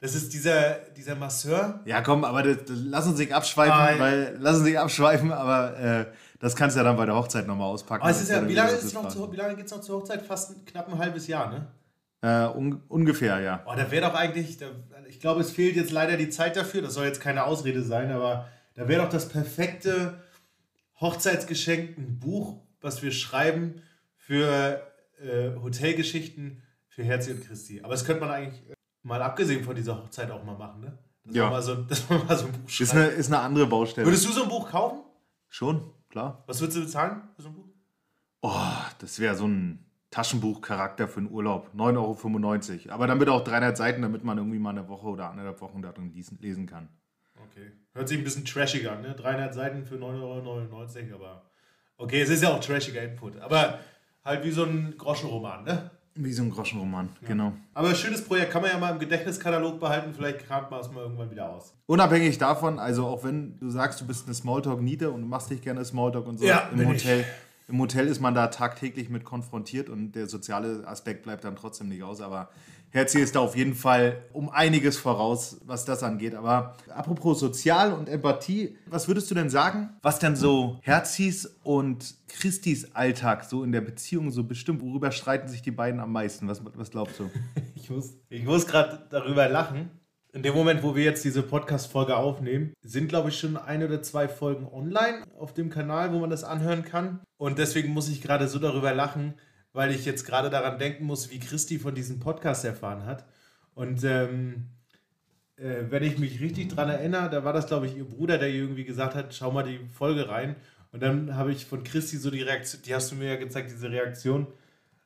[0.00, 1.82] Das ist dieser, dieser Masseur.
[1.84, 5.30] Ja, komm, aber das, das, lass uns nicht abschweifen, ah, weil, lass uns nicht abschweifen,
[5.30, 6.06] aber äh,
[6.40, 8.02] das kannst du ja dann bei der Hochzeit nochmal auspacken.
[8.02, 10.00] Aber es ist ja, wie lange, ist noch zu, wie lange geht es noch zur
[10.00, 10.22] Hochzeit?
[10.22, 11.66] Fast ein, knapp ein halbes Jahr, ne?
[12.22, 13.62] Äh, un, ungefähr, ja.
[13.66, 14.66] Oh, da wäre doch eigentlich, da,
[15.08, 18.10] ich glaube, es fehlt jetzt leider die Zeit dafür, das soll jetzt keine Ausrede sein,
[18.10, 20.18] aber da wäre doch das perfekte
[21.00, 23.82] Hochzeitsgeschenk ein Buch, was wir schreiben
[24.16, 24.82] für
[25.22, 27.80] äh, Hotelgeschichten für Herzi und Christi.
[27.82, 30.98] Aber das könnte man eigentlich äh, mal abgesehen von dieser Hochzeit auch mal machen, ne?
[31.24, 31.44] Dass Ja.
[31.44, 32.92] Man mal so, dass man mal so ein Buch Ist schreibt.
[32.94, 34.06] eine, ist eine andere Baustelle.
[34.06, 35.00] Würdest du so ein Buch kaufen?
[35.48, 36.44] Schon, klar.
[36.46, 37.68] Was würdest du bezahlen für so ein Buch?
[38.42, 38.50] Oh,
[38.98, 41.70] das wäre so ein Taschenbuchcharakter für einen Urlaub.
[41.74, 42.94] 9,95 Euro.
[42.94, 45.82] Aber dann bitte auch 300 Seiten, damit man irgendwie mal eine Woche oder anderthalb Wochen
[45.82, 46.88] darin lesen, lesen kann.
[47.50, 47.72] Okay.
[47.94, 49.14] Hört sich ein bisschen trashig an, ne?
[49.14, 51.50] 300 Seiten für 9,99 Euro, aber.
[51.96, 53.38] Okay, es ist ja auch trashiger Input.
[53.38, 53.78] Aber
[54.24, 55.90] halt wie so ein Groschenroman, ne?
[56.16, 57.52] Wie so ein Groschenroman, genau.
[57.72, 61.02] Aber schönes Projekt, kann man ja mal im Gedächtniskatalog behalten, vielleicht kramt man es mal
[61.02, 61.72] irgendwann wieder aus.
[61.86, 65.62] Unabhängig davon, also auch wenn du sagst, du bist eine Smalltalk-Niete und du machst dich
[65.62, 67.04] gerne Smalltalk und so, Ja, im, bin ich.
[67.04, 67.24] Hotel,
[67.68, 71.88] im Hotel ist man da tagtäglich mit konfrontiert und der soziale Aspekt bleibt dann trotzdem
[71.88, 72.20] nicht aus.
[72.20, 72.48] Aber
[72.90, 76.34] Herzi ist da auf jeden Fall um einiges voraus, was das angeht.
[76.34, 82.14] Aber apropos Sozial und Empathie, was würdest du denn sagen, was denn so Herzis und
[82.28, 84.82] Christis Alltag so in der Beziehung so bestimmt?
[84.82, 86.48] Worüber streiten sich die beiden am meisten?
[86.48, 87.30] Was, was glaubst du?
[87.82, 89.90] Ich muss, ich muss gerade darüber lachen.
[90.32, 94.00] In dem Moment, wo wir jetzt diese Podcast-Folge aufnehmen, sind, glaube ich, schon ein oder
[94.00, 97.18] zwei Folgen online auf dem Kanal, wo man das anhören kann.
[97.36, 99.34] Und deswegen muss ich gerade so darüber lachen,
[99.72, 103.24] weil ich jetzt gerade daran denken muss, wie Christi von diesem Podcast erfahren hat.
[103.74, 104.66] Und ähm,
[105.56, 108.48] äh, wenn ich mich richtig dran erinnere, da war das, glaube ich, ihr Bruder, der
[108.48, 110.56] irgendwie gesagt hat, schau mal die Folge rein.
[110.92, 113.70] Und dann habe ich von Christi so die Reaktion, die hast du mir ja gezeigt,
[113.70, 114.46] diese Reaktion.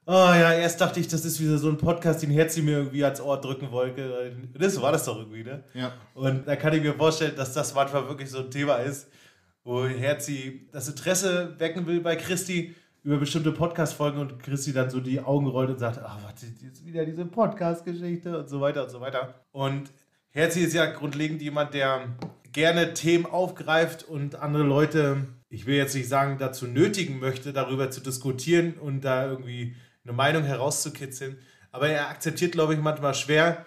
[0.07, 3.05] Oh ja, erst dachte ich, das ist wieder so ein Podcast, den Herzi mir irgendwie
[3.05, 4.33] ans Ohr drücken wollte.
[4.53, 5.65] Das war das doch irgendwie, ne?
[5.73, 5.95] Ja.
[6.13, 9.09] Und da kann ich mir vorstellen, dass das manchmal wirklich so ein Thema ist,
[9.63, 12.75] wo Herzi das Interesse wecken will bei Christi
[13.05, 16.87] über bestimmte Podcast-Folgen und Christi dann so die Augen rollt und sagt, ach, warte, jetzt
[16.87, 19.35] wieder diese Podcast-Geschichte und so weiter und so weiter.
[19.53, 19.91] Und
[20.31, 22.17] Herzi ist ja grundlegend jemand, der
[22.53, 27.91] gerne Themen aufgreift und andere Leute, ich will jetzt nicht sagen, dazu nötigen möchte, darüber
[27.91, 31.37] zu diskutieren und da irgendwie eine Meinung herauszukitzeln.
[31.73, 33.67] Aber er akzeptiert, glaube ich, manchmal schwer,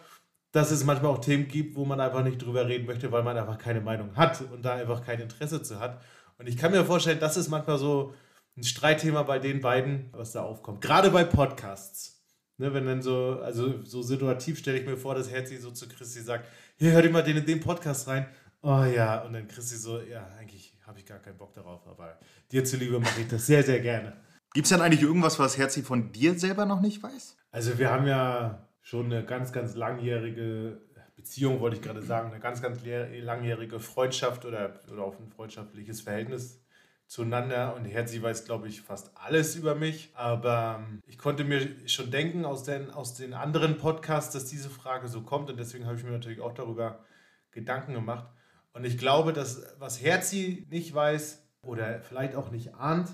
[0.52, 3.38] dass es manchmal auch Themen gibt, wo man einfach nicht drüber reden möchte, weil man
[3.38, 6.02] einfach keine Meinung hat und da einfach kein Interesse zu hat.
[6.40, 8.16] Und ich kann mir vorstellen, das ist manchmal so
[8.58, 10.82] ein Streitthema bei den beiden, was da aufkommt.
[10.82, 12.16] Gerade bei Podcasts.
[12.60, 15.88] Ne, wenn dann so, also so situativ stelle ich mir vor, dass Herzi so zu
[15.88, 18.26] Christi sagt, hier, hör dir mal den in den Podcast rein.
[18.64, 22.18] Oh ja, und dann Christi so, ja, eigentlich habe ich gar keinen Bock darauf, aber
[22.52, 24.14] dir zuliebe mache ich das sehr, sehr gerne.
[24.56, 27.38] Gibt es denn eigentlich irgendwas, was Herzi von dir selber noch nicht weiß?
[27.52, 30.82] Also wir haben ja schon eine ganz, ganz langjährige
[31.16, 36.02] Beziehung, wollte ich gerade sagen, eine ganz, ganz langjährige Freundschaft oder, oder auch ein freundschaftliches
[36.02, 36.60] Verhältnis
[37.08, 37.76] zueinander.
[37.76, 40.12] Und Herzi weiß, glaube ich, fast alles über mich.
[40.14, 44.70] Aber ähm, ich konnte mir schon denken aus den, aus den anderen Podcasts, dass diese
[44.70, 45.50] Frage so kommt.
[45.50, 47.04] Und deswegen habe ich mir natürlich auch darüber
[47.52, 48.28] Gedanken gemacht.
[48.74, 53.10] Und ich glaube, dass was Herzi nicht weiß oder vielleicht auch nicht ahnt,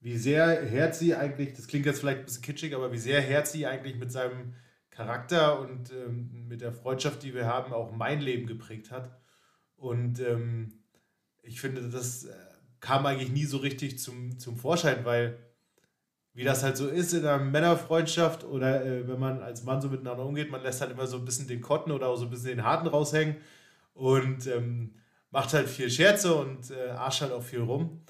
[0.00, 3.66] wie sehr Herzi eigentlich, das klingt jetzt vielleicht ein bisschen kitschig, aber wie sehr Herzi
[3.66, 4.54] eigentlich mit seinem
[4.90, 9.10] Charakter und ähm, mit der Freundschaft, die wir haben, auch mein Leben geprägt hat.
[9.76, 10.84] Und ähm,
[11.42, 12.32] ich finde, das äh,
[12.86, 15.38] kam eigentlich nie so richtig zum, zum Vorschein, weil
[16.34, 19.88] wie das halt so ist in einer Männerfreundschaft oder äh, wenn man als Mann so
[19.88, 22.30] miteinander umgeht, man lässt halt immer so ein bisschen den Kotten oder auch so ein
[22.30, 23.38] bisschen den Harten raushängen
[23.94, 24.94] und ähm,
[25.32, 28.02] macht halt viel Scherze und äh, arscht halt auch viel rum.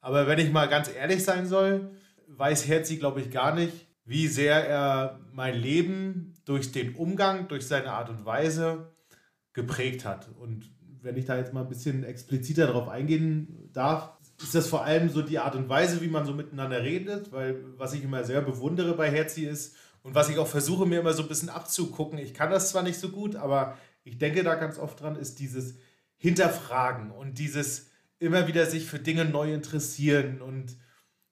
[0.00, 1.92] Aber wenn ich mal ganz ehrlich sein soll,
[2.26, 7.68] weiß Herzi, glaube ich, gar nicht, wie sehr er mein Leben durch den Umgang, durch
[7.68, 8.92] seine Art und Weise
[9.52, 10.28] geprägt hat.
[10.40, 10.68] Und
[11.02, 15.08] wenn ich da jetzt mal ein bisschen expliziter darauf eingehen darf, ist das vor allem
[15.08, 18.40] so die Art und Weise, wie man so miteinander redet, weil was ich immer sehr
[18.40, 22.18] bewundere bei Herzi ist und was ich auch versuche mir immer so ein bisschen abzugucken,
[22.18, 25.38] ich kann das zwar nicht so gut, aber ich denke da ganz oft dran, ist
[25.38, 25.76] dieses
[26.16, 30.76] Hinterfragen und dieses immer wieder sich für Dinge neu interessieren und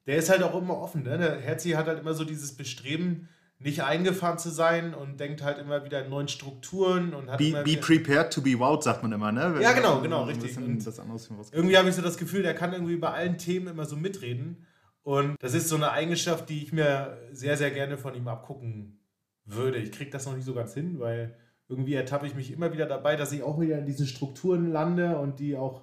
[0.07, 1.05] der ist halt auch immer offen.
[1.05, 1.39] Ne?
[1.41, 3.29] Herzi hat halt immer so dieses Bestreben,
[3.63, 7.63] nicht eingefahren zu sein und denkt halt immer wieder in neuen Strukturen und hat Be,
[7.65, 9.55] be prepared to be wowed, sagt man immer, ne?
[9.55, 10.57] Wenn Ja, genau, genau, richtig.
[10.57, 14.67] irgendwie habe ich so das Gefühl, der kann irgendwie bei allen Themen immer so mitreden.
[15.03, 19.01] Und das ist so eine Eigenschaft, die ich mir sehr, sehr gerne von ihm abgucken
[19.45, 19.79] würde.
[19.79, 21.37] Ich kriege das noch nicht so ganz hin, weil
[21.69, 25.19] irgendwie ertappe ich mich immer wieder dabei, dass ich auch wieder in diesen Strukturen lande
[25.19, 25.83] und die auch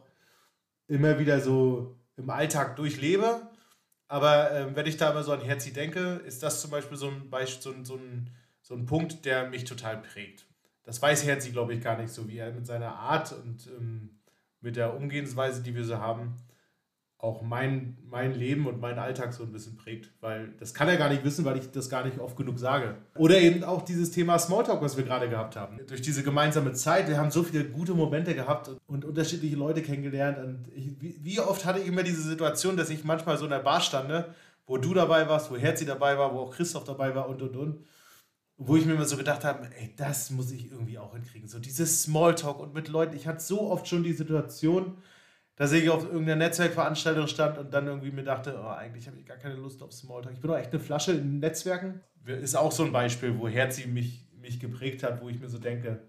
[0.87, 3.41] immer wieder so im Alltag durchlebe.
[4.09, 7.07] Aber ähm, wenn ich da immer so an Herzi denke, ist das zum Beispiel so
[7.09, 8.29] ein, Beisp- so ein, so ein,
[8.61, 10.45] so ein Punkt, der mich total prägt.
[10.83, 14.19] Das weiß Herzi, glaube ich, gar nicht so, wie er mit seiner Art und ähm,
[14.61, 16.35] mit der Umgehensweise, die wir so haben,
[17.21, 20.09] auch mein, mein Leben und meinen Alltag so ein bisschen prägt.
[20.21, 22.95] Weil das kann er gar nicht wissen, weil ich das gar nicht oft genug sage.
[23.15, 25.81] Oder eben auch dieses Thema Smalltalk, was wir gerade gehabt haben.
[25.85, 30.37] Durch diese gemeinsame Zeit, wir haben so viele gute Momente gehabt und, unterschiedliche Leute kennengelernt.
[30.37, 33.51] Und ich, wie, wie, oft hatte ich immer diese Situation, dass ich manchmal so in
[33.51, 34.33] der Bar stande,
[34.65, 37.57] wo du dabei warst, wo Herzi dabei war, wo auch Christoph dabei war und und
[37.57, 37.85] und.
[38.55, 41.49] Wo ich mir immer so gedacht habe, ey, das muss ich irgendwie auch hinkriegen.
[41.49, 43.15] So dieses Smalltalk und mit Leuten.
[43.15, 44.97] Ich hatte so oft schon die Situation,
[45.59, 49.25] dass ich auf irgendeiner Netzwerkveranstaltung stand und dann irgendwie mir dachte, oh, eigentlich habe ich
[49.25, 50.33] gar keine Lust auf Smalltalk.
[50.33, 51.99] Ich bin doch echt eine Flasche in Netzwerken.
[52.25, 55.57] Ist auch so ein Beispiel, wo Herzi mich, mich geprägt hat, wo ich mir so
[55.57, 55.99] denke,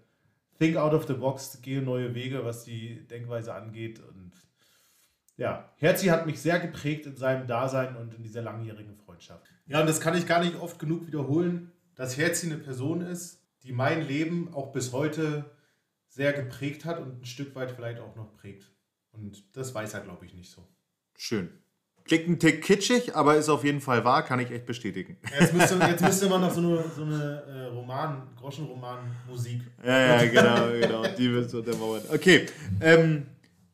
[0.57, 3.99] think out of the box, gehe neue Wege, was die Denkweise angeht.
[3.99, 4.31] Und
[5.35, 9.51] ja, Herzi hat mich sehr geprägt in seinem Dasein und in dieser langjährigen Freundschaft.
[9.67, 13.43] Ja, und das kann ich gar nicht oft genug wiederholen, dass Herzi eine Person ist,
[13.63, 15.43] die mein Leben auch bis heute
[16.07, 18.71] sehr geprägt hat und ein Stück weit vielleicht auch noch prägt.
[19.13, 20.67] Und das weiß er, glaube ich, nicht so.
[21.17, 21.49] Schön.
[22.03, 25.17] Klingt ein Tick kitschig, aber ist auf jeden Fall wahr, kann ich echt bestätigen.
[25.39, 29.61] Jetzt müsste, jetzt müsste man noch so eine, so eine äh, Roman, Groschenroman-Musik.
[29.85, 31.15] Ja, ja, genau, genau.
[31.15, 32.09] Die wird so der Moment.
[32.09, 32.47] Okay.
[32.81, 33.27] Ähm,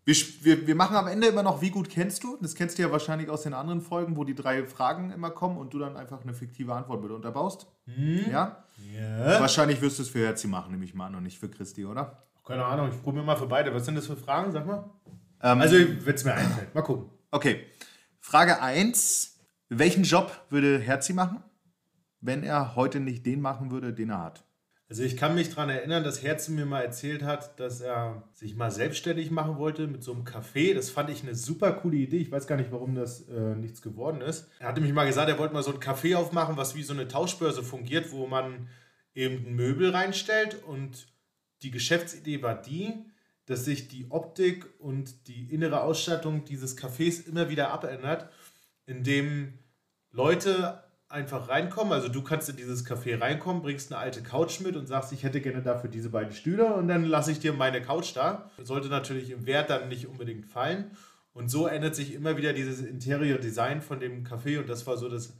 [0.04, 2.38] wir, wir, wir machen am Ende immer noch, wie gut kennst du?
[2.41, 5.58] Das kennst du ja wahrscheinlich aus den anderen Folgen, wo die drei Fragen immer kommen
[5.58, 7.67] und du dann einfach eine fiktive Antwort mit unterbaust.
[7.86, 8.26] Hm?
[8.32, 8.63] Ja?
[8.95, 9.39] Ja.
[9.39, 11.86] Wahrscheinlich wirst du es für Herzi machen, nehme ich mal an, und nicht für Christi,
[11.86, 12.23] oder?
[12.45, 13.73] Keine Ahnung, ich probiere mal für beide.
[13.73, 14.89] Was sind das für Fragen, sag mal?
[15.41, 16.73] Ähm, also, wenn es mir einfällt.
[16.73, 17.10] Mal gucken.
[17.32, 17.65] Okay.
[18.19, 19.39] Frage 1.
[19.69, 21.43] Welchen Job würde Herzi machen,
[22.21, 24.43] wenn er heute nicht den machen würde, den er hat?
[24.89, 28.56] Also ich kann mich daran erinnern, dass Herzi mir mal erzählt hat, dass er sich
[28.56, 30.73] mal selbstständig machen wollte mit so einem Café.
[30.73, 32.19] Das fand ich eine super coole Idee.
[32.19, 34.47] Ich weiß gar nicht, warum das äh, nichts geworden ist.
[34.60, 36.93] Er hatte mich mal gesagt, er wollte mal so ein Café aufmachen, was wie so
[36.93, 38.69] eine Tauschbörse fungiert, wo man
[39.13, 40.63] eben Möbel reinstellt.
[40.63, 41.08] Und
[41.63, 42.93] die Geschäftsidee war die,
[43.47, 48.29] dass sich die Optik und die innere Ausstattung dieses Cafés immer wieder abändert,
[48.86, 49.53] indem
[50.12, 51.93] Leute einfach reinkommen.
[51.93, 55.23] Also du kannst in dieses Café reinkommen, bringst eine alte Couch mit und sagst, ich
[55.23, 58.51] hätte gerne dafür diese beiden Stühle und dann lasse ich dir meine Couch da.
[58.62, 60.91] Sollte natürlich im Wert dann nicht unbedingt fallen.
[61.33, 64.97] Und so ändert sich immer wieder dieses Interior Design von dem Café und das war
[64.97, 65.33] so das,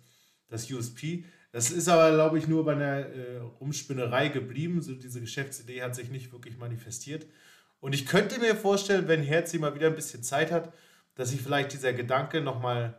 [0.48, 1.26] das USP.
[1.52, 4.82] Das ist aber, glaube ich, nur bei einer äh, Rumspinnerei geblieben.
[4.82, 7.26] So diese Geschäftsidee hat sich nicht wirklich manifestiert.
[7.80, 10.74] Und ich könnte mir vorstellen, wenn Herzi mal wieder ein bisschen Zeit hat,
[11.16, 12.98] dass sich vielleicht dieser Gedanke nochmal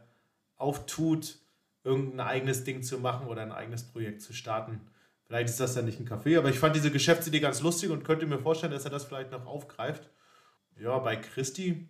[0.56, 1.38] auftut,
[1.84, 4.80] irgendein eigenes Ding zu machen oder ein eigenes Projekt zu starten.
[5.26, 8.04] Vielleicht ist das dann nicht ein Café, aber ich fand diese Geschäftsidee ganz lustig und
[8.04, 10.08] könnte mir vorstellen, dass er das vielleicht noch aufgreift.
[10.80, 11.88] Ja, bei Christi.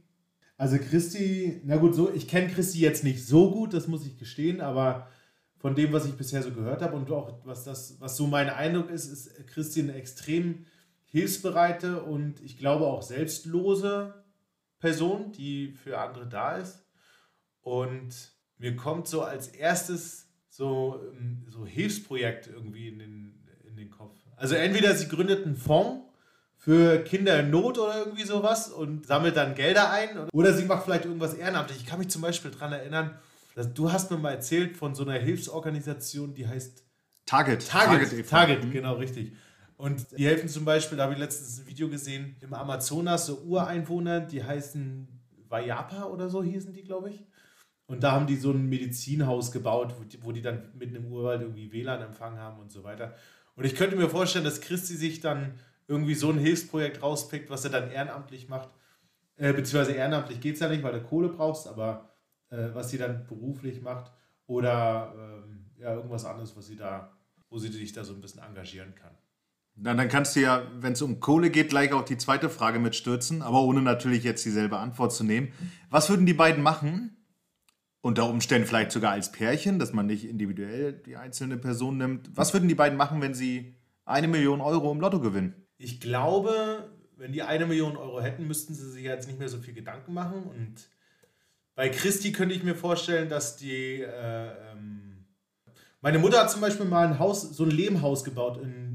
[0.57, 4.18] Also Christi, na gut, so, ich kenne Christi jetzt nicht so gut, das muss ich
[4.18, 5.09] gestehen, aber
[5.57, 8.51] von dem, was ich bisher so gehört habe und auch was das, was so mein
[8.51, 10.66] Eindruck ist, ist Christi eine extrem
[11.09, 14.14] hilfsbereite und ich glaube auch selbstlose
[14.79, 16.85] Person, die für andere da ist.
[17.61, 18.14] Und
[18.59, 24.16] mir kommt so als erstes so, ähm, so Hilfsprojekt irgendwie in den, in den Kopf.
[24.37, 26.05] Also entweder sie gründet einen Fonds
[26.57, 30.29] für Kinder in Not oder irgendwie sowas und sammelt dann Gelder ein.
[30.33, 31.79] Oder sie macht vielleicht irgendwas ehrenamtlich.
[31.79, 33.16] Ich kann mich zum Beispiel daran erinnern,
[33.55, 36.85] dass du hast mir mal erzählt von so einer Hilfsorganisation, die heißt
[37.27, 37.68] Target.
[37.68, 38.71] Target, Target, Target mhm.
[38.71, 39.33] genau richtig.
[39.79, 43.38] Und die helfen zum Beispiel, da habe ich letztens ein Video gesehen, im Amazonas so
[43.43, 45.07] Ureinwohner, die heißen
[45.49, 47.25] Wayapa oder so hießen die, glaube ich.
[47.87, 51.07] Und da haben die so ein Medizinhaus gebaut, wo die, wo die dann mitten im
[51.07, 53.14] Urwald irgendwie WLAN empfangen haben und so weiter.
[53.55, 55.55] Und ich könnte mir vorstellen, dass Christi sich dann
[55.87, 58.71] irgendwie so ein Hilfsprojekt rauspickt, was er dann ehrenamtlich macht.
[59.37, 62.17] Äh, beziehungsweise ehrenamtlich geht es ja nicht, weil du Kohle brauchst, aber
[62.51, 64.11] äh, was sie dann beruflich macht
[64.47, 67.17] oder ähm, ja, irgendwas anderes, was sie da,
[67.49, 69.17] wo sie sich da so ein bisschen engagieren kann.
[69.81, 72.81] Na, dann kannst du ja, wenn es um Kohle geht, gleich auch die zweite Frage
[72.81, 75.53] mitstürzen, aber ohne natürlich jetzt dieselbe Antwort zu nehmen.
[75.88, 77.17] Was würden die beiden machen?
[78.01, 82.31] Unter Umständen vielleicht sogar als Pärchen, dass man nicht individuell die einzelne Person nimmt.
[82.35, 85.55] Was würden die beiden machen, wenn sie eine Million Euro im Lotto gewinnen?
[85.77, 89.59] Ich glaube, wenn die eine Million Euro hätten, müssten sie sich jetzt nicht mehr so
[89.59, 90.43] viel Gedanken machen.
[90.45, 90.88] Und
[91.77, 94.03] bei Christi könnte ich mir vorstellen, dass die.
[94.03, 95.05] Äh, ähm
[96.01, 98.88] meine Mutter hat zum Beispiel mal ein Haus, so ein Lehmhaus gebaut in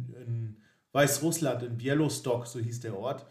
[0.93, 3.25] Weißrussland, in Bielostok, so hieß der Ort.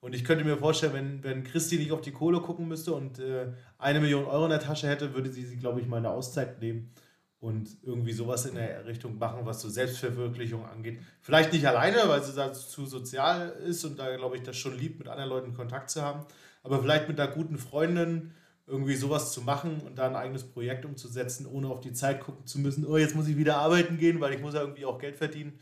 [0.00, 3.18] Und ich könnte mir vorstellen, wenn, wenn Christi nicht auf die Kohle gucken müsste und
[3.18, 6.60] äh, eine Million Euro in der Tasche hätte, würde sie, glaube ich, mal eine Auszeit
[6.60, 6.92] nehmen
[7.40, 11.00] und irgendwie sowas in der Richtung machen, was so Selbstverwirklichung angeht.
[11.20, 14.98] Vielleicht nicht alleine, weil sie dazu sozial ist und da, glaube ich, das schon liebt,
[14.98, 16.24] mit anderen Leuten Kontakt zu haben.
[16.62, 18.32] Aber vielleicht mit einer guten Freundin
[18.66, 22.46] irgendwie sowas zu machen und da ein eigenes Projekt umzusetzen, ohne auf die Zeit gucken
[22.46, 24.98] zu müssen, oh, jetzt muss ich wieder arbeiten gehen, weil ich muss ja irgendwie auch
[24.98, 25.58] Geld verdienen.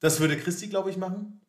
[0.00, 1.40] Das würde Christi, glaube ich, machen.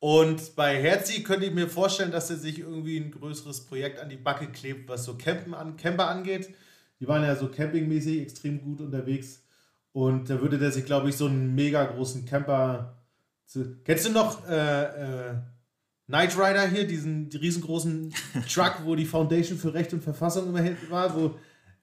[0.00, 4.08] Und bei Herzi könnte ich mir vorstellen, dass er sich irgendwie ein größeres Projekt an
[4.08, 6.52] die Backe klebt, was so Campen an, Camper angeht.
[6.98, 9.44] Die waren ja so campingmäßig extrem gut unterwegs.
[9.92, 13.04] Und da würde der sich, glaube ich, so einen mega großen Camper.
[13.46, 15.34] Zu Kennst du noch äh, äh,
[16.06, 18.12] Knight Rider hier, diesen die riesengroßen
[18.52, 21.38] Truck, wo die Foundation für Recht und Verfassung immer war, wo,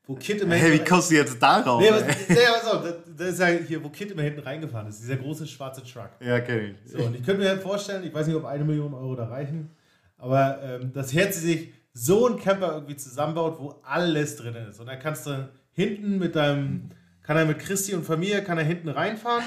[0.10, 1.80] wo Kid immer Hey, wie kommst du jetzt darauf?
[1.80, 2.84] Nee, was, nee, pass auf,
[3.16, 6.10] das, ist ja hier, wo Kid immer hinten reingefahren ist, dieser große schwarze Truck.
[6.20, 6.92] ja, kenn ich.
[6.92, 9.26] So, und ich könnte mir halt vorstellen, ich weiß nicht, ob eine Million Euro da
[9.26, 9.70] reichen,
[10.18, 14.80] aber ähm, dass Herzi sich so ein Camper irgendwie zusammenbaut, wo alles drin ist.
[14.80, 16.90] Und dann kannst du hinten mit deinem,
[17.22, 19.44] kann er mit Christi und Familie, kann er hinten reinfahren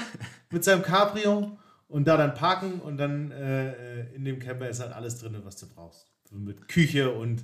[0.49, 1.57] mit seinem Cabrio
[1.89, 5.35] und da dann parken und dann äh, äh, in dem Camper ist halt alles drin,
[5.43, 6.07] was du brauchst.
[6.29, 7.43] So mit Küche und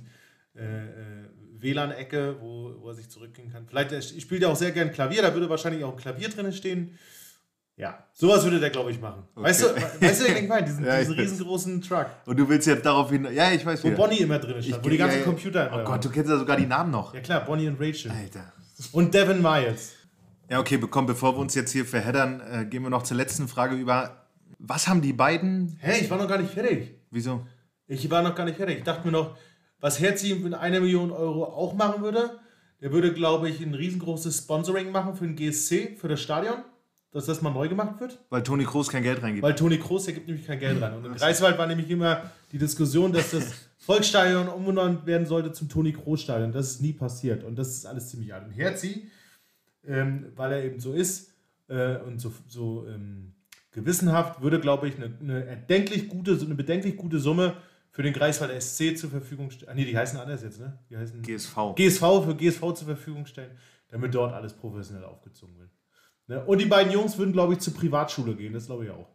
[0.56, 3.66] äh, äh, WLAN-Ecke, wo, wo er sich zurückgehen kann.
[3.66, 6.52] Vielleicht, er spielt ja auch sehr gern Klavier, da würde wahrscheinlich auch ein Klavier drin
[6.52, 6.98] stehen.
[7.76, 9.22] Ja, sowas würde der, glaube ich, machen.
[9.34, 9.66] Weißt du,
[10.00, 10.66] weißt du, ich meine?
[10.66, 13.26] Diesen, Ja, diesen riesengroßen Truck, Und du willst jetzt darauf hin.
[13.32, 13.96] Ja, ich weiß wo wieder.
[13.96, 15.24] Bonnie immer drin stand, wo die ganzen ja.
[15.24, 15.84] Computer immer Oh waren.
[15.86, 17.14] Gott, du kennst ja sogar die Namen noch.
[17.14, 18.10] Ja klar, Bonnie und Rachel.
[18.10, 18.52] Alter.
[18.92, 19.92] Und Devin Miles.
[20.50, 23.48] Ja, okay, komm, bevor wir uns jetzt hier verheddern, äh, gehen wir noch zur letzten
[23.48, 24.26] Frage über.
[24.58, 25.78] Was haben die beiden.
[25.80, 26.96] Hey, ich war noch gar nicht fertig.
[27.10, 27.46] Wieso?
[27.86, 28.78] Ich war noch gar nicht fertig.
[28.78, 29.36] Ich dachte mir noch,
[29.80, 32.38] was Herzi mit einer Million Euro auch machen würde,
[32.80, 36.56] der würde, glaube ich, ein riesengroßes Sponsoring machen für den GSC, für das Stadion,
[37.12, 38.18] dass das mal neu gemacht wird.
[38.30, 39.42] Weil Toni Kroos kein Geld reingibt.
[39.42, 40.94] Weil Toni Kroos, der gibt nämlich kein Geld rein.
[40.94, 45.68] Und in Greifswald war nämlich immer die Diskussion, dass das Volksstadion umbenannt werden sollte zum
[45.68, 46.52] Toni Kroos Stadion.
[46.52, 47.44] Das ist nie passiert.
[47.44, 48.46] Und das ist alles ziemlich alt.
[48.46, 49.08] Und Herzi,
[49.86, 51.34] ähm, weil er eben so ist
[51.68, 53.32] äh, und so, so ähm,
[53.72, 57.56] gewissenhaft, würde, glaube ich, eine, eine erdenklich gute, so eine bedenklich gute Summe
[57.90, 59.70] für den Greifswalder SC zur Verfügung stellen.
[59.70, 60.78] Ah, nee, die heißen anders jetzt, ne?
[60.88, 61.74] Die heißen GSV.
[61.74, 63.56] GSV für GSV zur Verfügung stellen,
[63.88, 65.70] damit dort alles professionell aufgezogen wird.
[66.28, 66.44] Ne?
[66.44, 69.08] Und die beiden Jungs würden, glaube ich, zur Privatschule gehen, das glaube ich auch.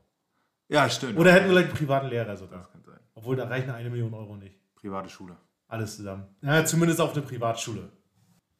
[0.68, 1.18] Ja, stimmt.
[1.18, 2.64] Oder hätten vielleicht einen privaten Lehrer sogar.
[2.64, 3.00] Das kann sein.
[3.14, 4.60] Obwohl, da reichen eine Million Euro nicht.
[4.76, 5.38] Private Schule.
[5.68, 6.26] Alles zusammen.
[6.42, 7.90] Ja, zumindest auf eine Privatschule.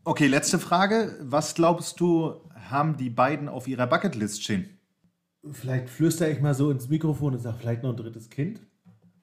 [0.04, 1.18] Okay, letzte Frage.
[1.22, 4.80] Was glaubst du, haben die beiden auf ihrer Bucketlist stehen?
[5.52, 8.62] Vielleicht flüstere ich mal so ins Mikrofon und sage, vielleicht noch ein drittes Kind.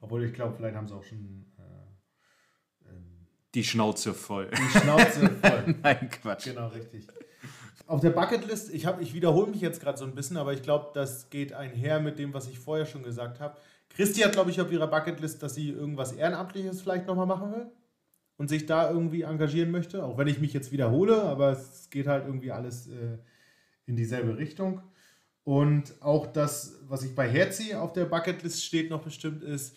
[0.02, 4.50] Obwohl ich glaube, vielleicht haben sie auch schon äh, ähm, Die Schnauze voll.
[4.50, 5.74] die Schnauze voll.
[5.82, 6.44] Nein, Quatsch.
[6.44, 7.06] Genau, richtig.
[7.86, 10.62] Auf der Bucketlist, ich, hab- ich wiederhole mich jetzt gerade so ein bisschen, aber ich
[10.62, 13.56] glaube, das geht einher mit dem, was ich vorher schon gesagt habe.
[13.90, 17.66] Christi hat, glaube ich, auf ihrer Bucketlist, dass sie irgendwas Ehrenamtliches vielleicht nochmal machen will
[18.38, 20.04] und sich da irgendwie engagieren möchte.
[20.04, 23.18] Auch wenn ich mich jetzt wiederhole, aber es geht halt irgendwie alles äh,
[23.86, 24.82] in dieselbe Richtung.
[25.44, 29.76] Und auch das, was ich bei Herzi auf der Bucketlist steht, noch bestimmt ist,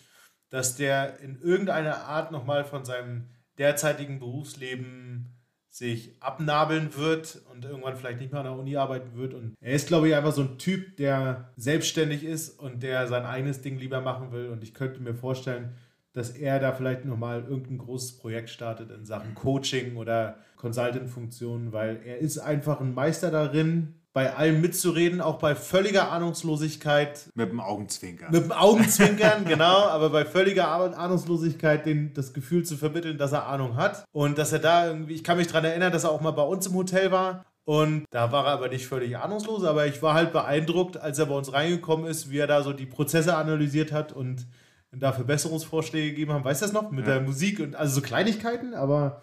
[0.50, 3.28] dass der in irgendeiner Art nochmal von seinem
[3.58, 5.32] derzeitigen Berufsleben
[5.76, 9.34] sich abnabeln wird und irgendwann vielleicht nicht mehr an der Uni arbeiten wird.
[9.34, 13.26] Und er ist, glaube ich, einfach so ein Typ, der selbstständig ist und der sein
[13.26, 14.48] eigenes Ding lieber machen will.
[14.48, 15.74] Und ich könnte mir vorstellen,
[16.14, 22.00] dass er da vielleicht nochmal irgendein großes Projekt startet in Sachen Coaching oder Consultant-Funktionen, weil
[22.06, 27.60] er ist einfach ein Meister darin, bei allem mitzureden, auch bei völliger Ahnungslosigkeit Mit dem
[27.60, 28.30] Augenzwinker.
[28.30, 33.32] mit dem Augenzwinkern, genau, aber bei völliger Ah- Ahnungslosigkeit den, das Gefühl zu vermitteln, dass
[33.32, 34.06] er Ahnung hat.
[34.12, 36.44] Und dass er da irgendwie, ich kann mich daran erinnern, dass er auch mal bei
[36.44, 37.44] uns im Hotel war.
[37.66, 41.26] Und da war er aber nicht völlig ahnungslos, aber ich war halt beeindruckt, als er
[41.26, 44.46] bei uns reingekommen ist, wie er da so die Prozesse analysiert hat und
[44.92, 46.42] da Verbesserungsvorschläge gegeben haben.
[46.42, 46.90] Weißt du das noch?
[46.90, 49.20] Mit der Musik und also so Kleinigkeiten, aber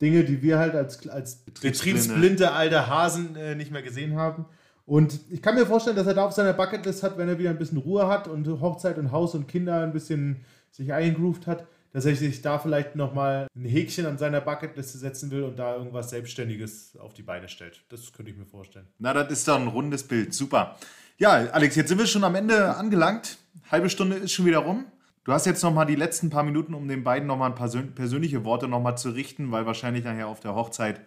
[0.00, 2.52] Dinge, die wir halt als, als Betriebsblinde.
[2.52, 4.46] alte Hasen äh, nicht mehr gesehen haben.
[4.84, 7.50] Und ich kann mir vorstellen, dass er da auf seiner Bucketlist hat, wenn er wieder
[7.50, 11.66] ein bisschen Ruhe hat und Hochzeit und Haus und Kinder ein bisschen sich eingroovt hat,
[11.92, 15.76] dass er sich da vielleicht nochmal ein Häkchen an seiner Bucketliste setzen will und da
[15.76, 17.82] irgendwas Selbstständiges auf die Beine stellt.
[17.88, 18.86] Das könnte ich mir vorstellen.
[18.98, 20.34] Na, das ist doch ein rundes Bild.
[20.34, 20.76] Super.
[21.18, 23.38] Ja, Alex, jetzt sind wir schon am Ende angelangt.
[23.70, 24.84] Halbe Stunde ist schon wieder rum.
[25.26, 27.56] Du hast jetzt noch mal die letzten paar Minuten, um den beiden noch mal ein
[27.56, 31.00] paar persön- persönliche Worte noch mal zu richten, weil wahrscheinlich nachher auf der Hochzeit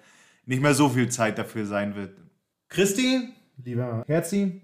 [0.46, 2.18] nicht mehr so viel Zeit dafür sein wird.
[2.68, 3.30] Christi,
[3.64, 4.62] lieber Herzi,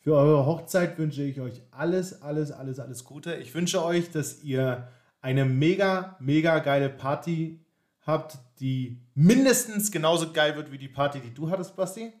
[0.00, 3.36] für eure Hochzeit wünsche ich euch alles, alles, alles, alles Gute.
[3.36, 4.88] Ich wünsche euch, dass ihr
[5.22, 7.58] eine mega, mega geile Party
[8.06, 12.12] habt, die mindestens genauso geil wird wie die Party, die du hattest, Basti.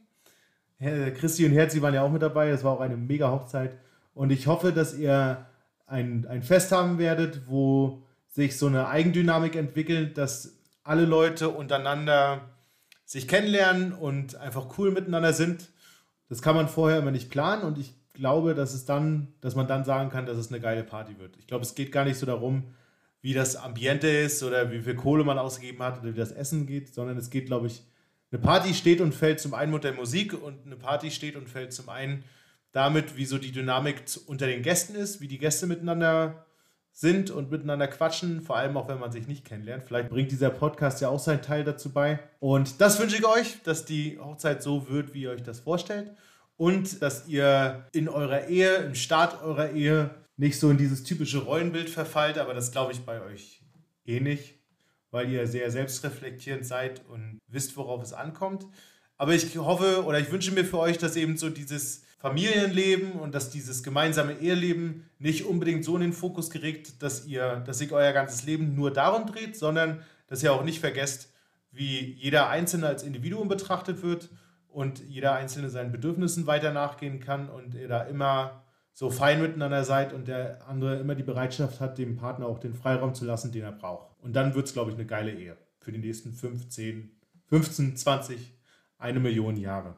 [0.78, 2.50] Christi und Herzi waren ja auch mit dabei.
[2.50, 3.76] Das war auch eine mega Hochzeit.
[4.14, 5.44] Und ich hoffe, dass ihr
[5.90, 12.48] ein, ein Fest haben werdet, wo sich so eine Eigendynamik entwickelt, dass alle Leute untereinander
[13.04, 15.68] sich kennenlernen und einfach cool miteinander sind.
[16.28, 19.66] Das kann man vorher immer nicht planen und ich glaube, dass es dann, dass man
[19.66, 21.36] dann sagen kann, dass es eine geile Party wird.
[21.38, 22.64] Ich glaube, es geht gar nicht so darum,
[23.20, 26.66] wie das Ambiente ist oder wie viel Kohle man ausgegeben hat oder wie das Essen
[26.66, 27.82] geht, sondern es geht, glaube ich,
[28.30, 31.48] eine Party steht und fällt zum einen mit der Musik und eine Party steht und
[31.48, 32.22] fällt zum einen
[32.72, 36.46] damit, wie so die Dynamik unter den Gästen ist, wie die Gäste miteinander
[36.92, 39.84] sind und miteinander quatschen, vor allem auch wenn man sich nicht kennenlernt.
[39.84, 42.20] Vielleicht bringt dieser Podcast ja auch seinen Teil dazu bei.
[42.40, 46.12] Und das wünsche ich euch, dass die Hochzeit so wird, wie ihr euch das vorstellt.
[46.56, 51.38] Und dass ihr in eurer Ehe, im Start eurer Ehe, nicht so in dieses typische
[51.38, 53.62] Rollenbild verfallt, aber das glaube ich bei euch
[54.06, 54.54] eh nicht,
[55.10, 58.66] weil ihr sehr selbstreflektierend seid und wisst, worauf es ankommt.
[59.16, 63.34] Aber ich hoffe oder ich wünsche mir für euch, dass eben so dieses Familienleben und
[63.34, 67.92] dass dieses gemeinsame Eheleben nicht unbedingt so in den Fokus geregt, dass ihr, dass sich
[67.92, 71.32] euer ganzes Leben nur darum dreht, sondern dass ihr auch nicht vergesst,
[71.72, 74.28] wie jeder Einzelne als Individuum betrachtet wird
[74.68, 79.84] und jeder Einzelne seinen Bedürfnissen weiter nachgehen kann und ihr da immer so fein miteinander
[79.84, 83.50] seid und der andere immer die Bereitschaft hat, dem Partner auch den Freiraum zu lassen,
[83.50, 84.08] den er braucht.
[84.20, 87.10] Und dann wird es, glaube ich, eine geile Ehe für die nächsten 15,
[87.46, 88.52] 15, 20,
[88.98, 89.96] eine Million Jahre.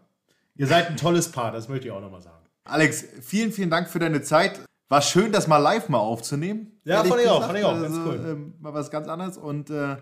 [0.57, 2.45] Ihr seid ein tolles Paar, das möchte ich auch nochmal sagen.
[2.65, 4.61] Alex, vielen, vielen Dank für deine Zeit.
[4.89, 6.81] War schön, das mal live mal aufzunehmen.
[6.85, 7.81] Ja, fand ich auch, fand ich auch.
[7.81, 8.27] Ganz also, cool.
[8.27, 9.97] Ähm, mal was ganz anderes und äh,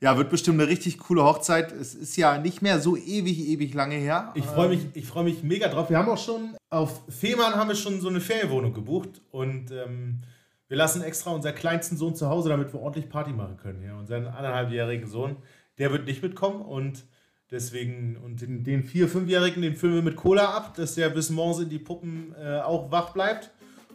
[0.00, 1.72] ja, wird bestimmt eine richtig coole Hochzeit.
[1.72, 4.30] Es ist ja nicht mehr so ewig, ewig lange her.
[4.34, 5.90] Ich freue mich, ich freue mich mega drauf.
[5.90, 10.22] Wir haben auch schon auf Fehmarn haben wir schon so eine Ferienwohnung gebucht und ähm,
[10.68, 13.82] wir lassen extra unseren kleinsten Sohn zu Hause, damit wir ordentlich Party machen können.
[13.82, 15.36] Ja, unseren anderthalbjährigen Sohn,
[15.78, 17.04] der wird nicht mitkommen und
[17.50, 21.30] Deswegen, und den, den vier-, fünfjährigen, den füllen wir mit Cola ab, dass der bis
[21.30, 23.50] morgens in die Puppen äh, auch wach bleibt.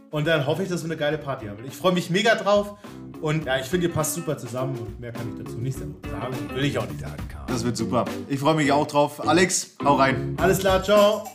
[0.10, 1.64] Und dann hoffe ich, dass wir eine geile Party haben.
[1.66, 2.78] Ich freue mich mega drauf.
[3.22, 4.78] Und ja, ich finde, ihr passt super zusammen.
[4.78, 5.96] Und mehr kann ich dazu nicht sagen.
[6.54, 7.24] Will ich auch nicht sagen.
[7.48, 8.06] Das wird super.
[8.28, 9.26] Ich freue mich auch drauf.
[9.26, 10.36] Alex, hau rein.
[10.38, 11.26] Alles klar, ciao.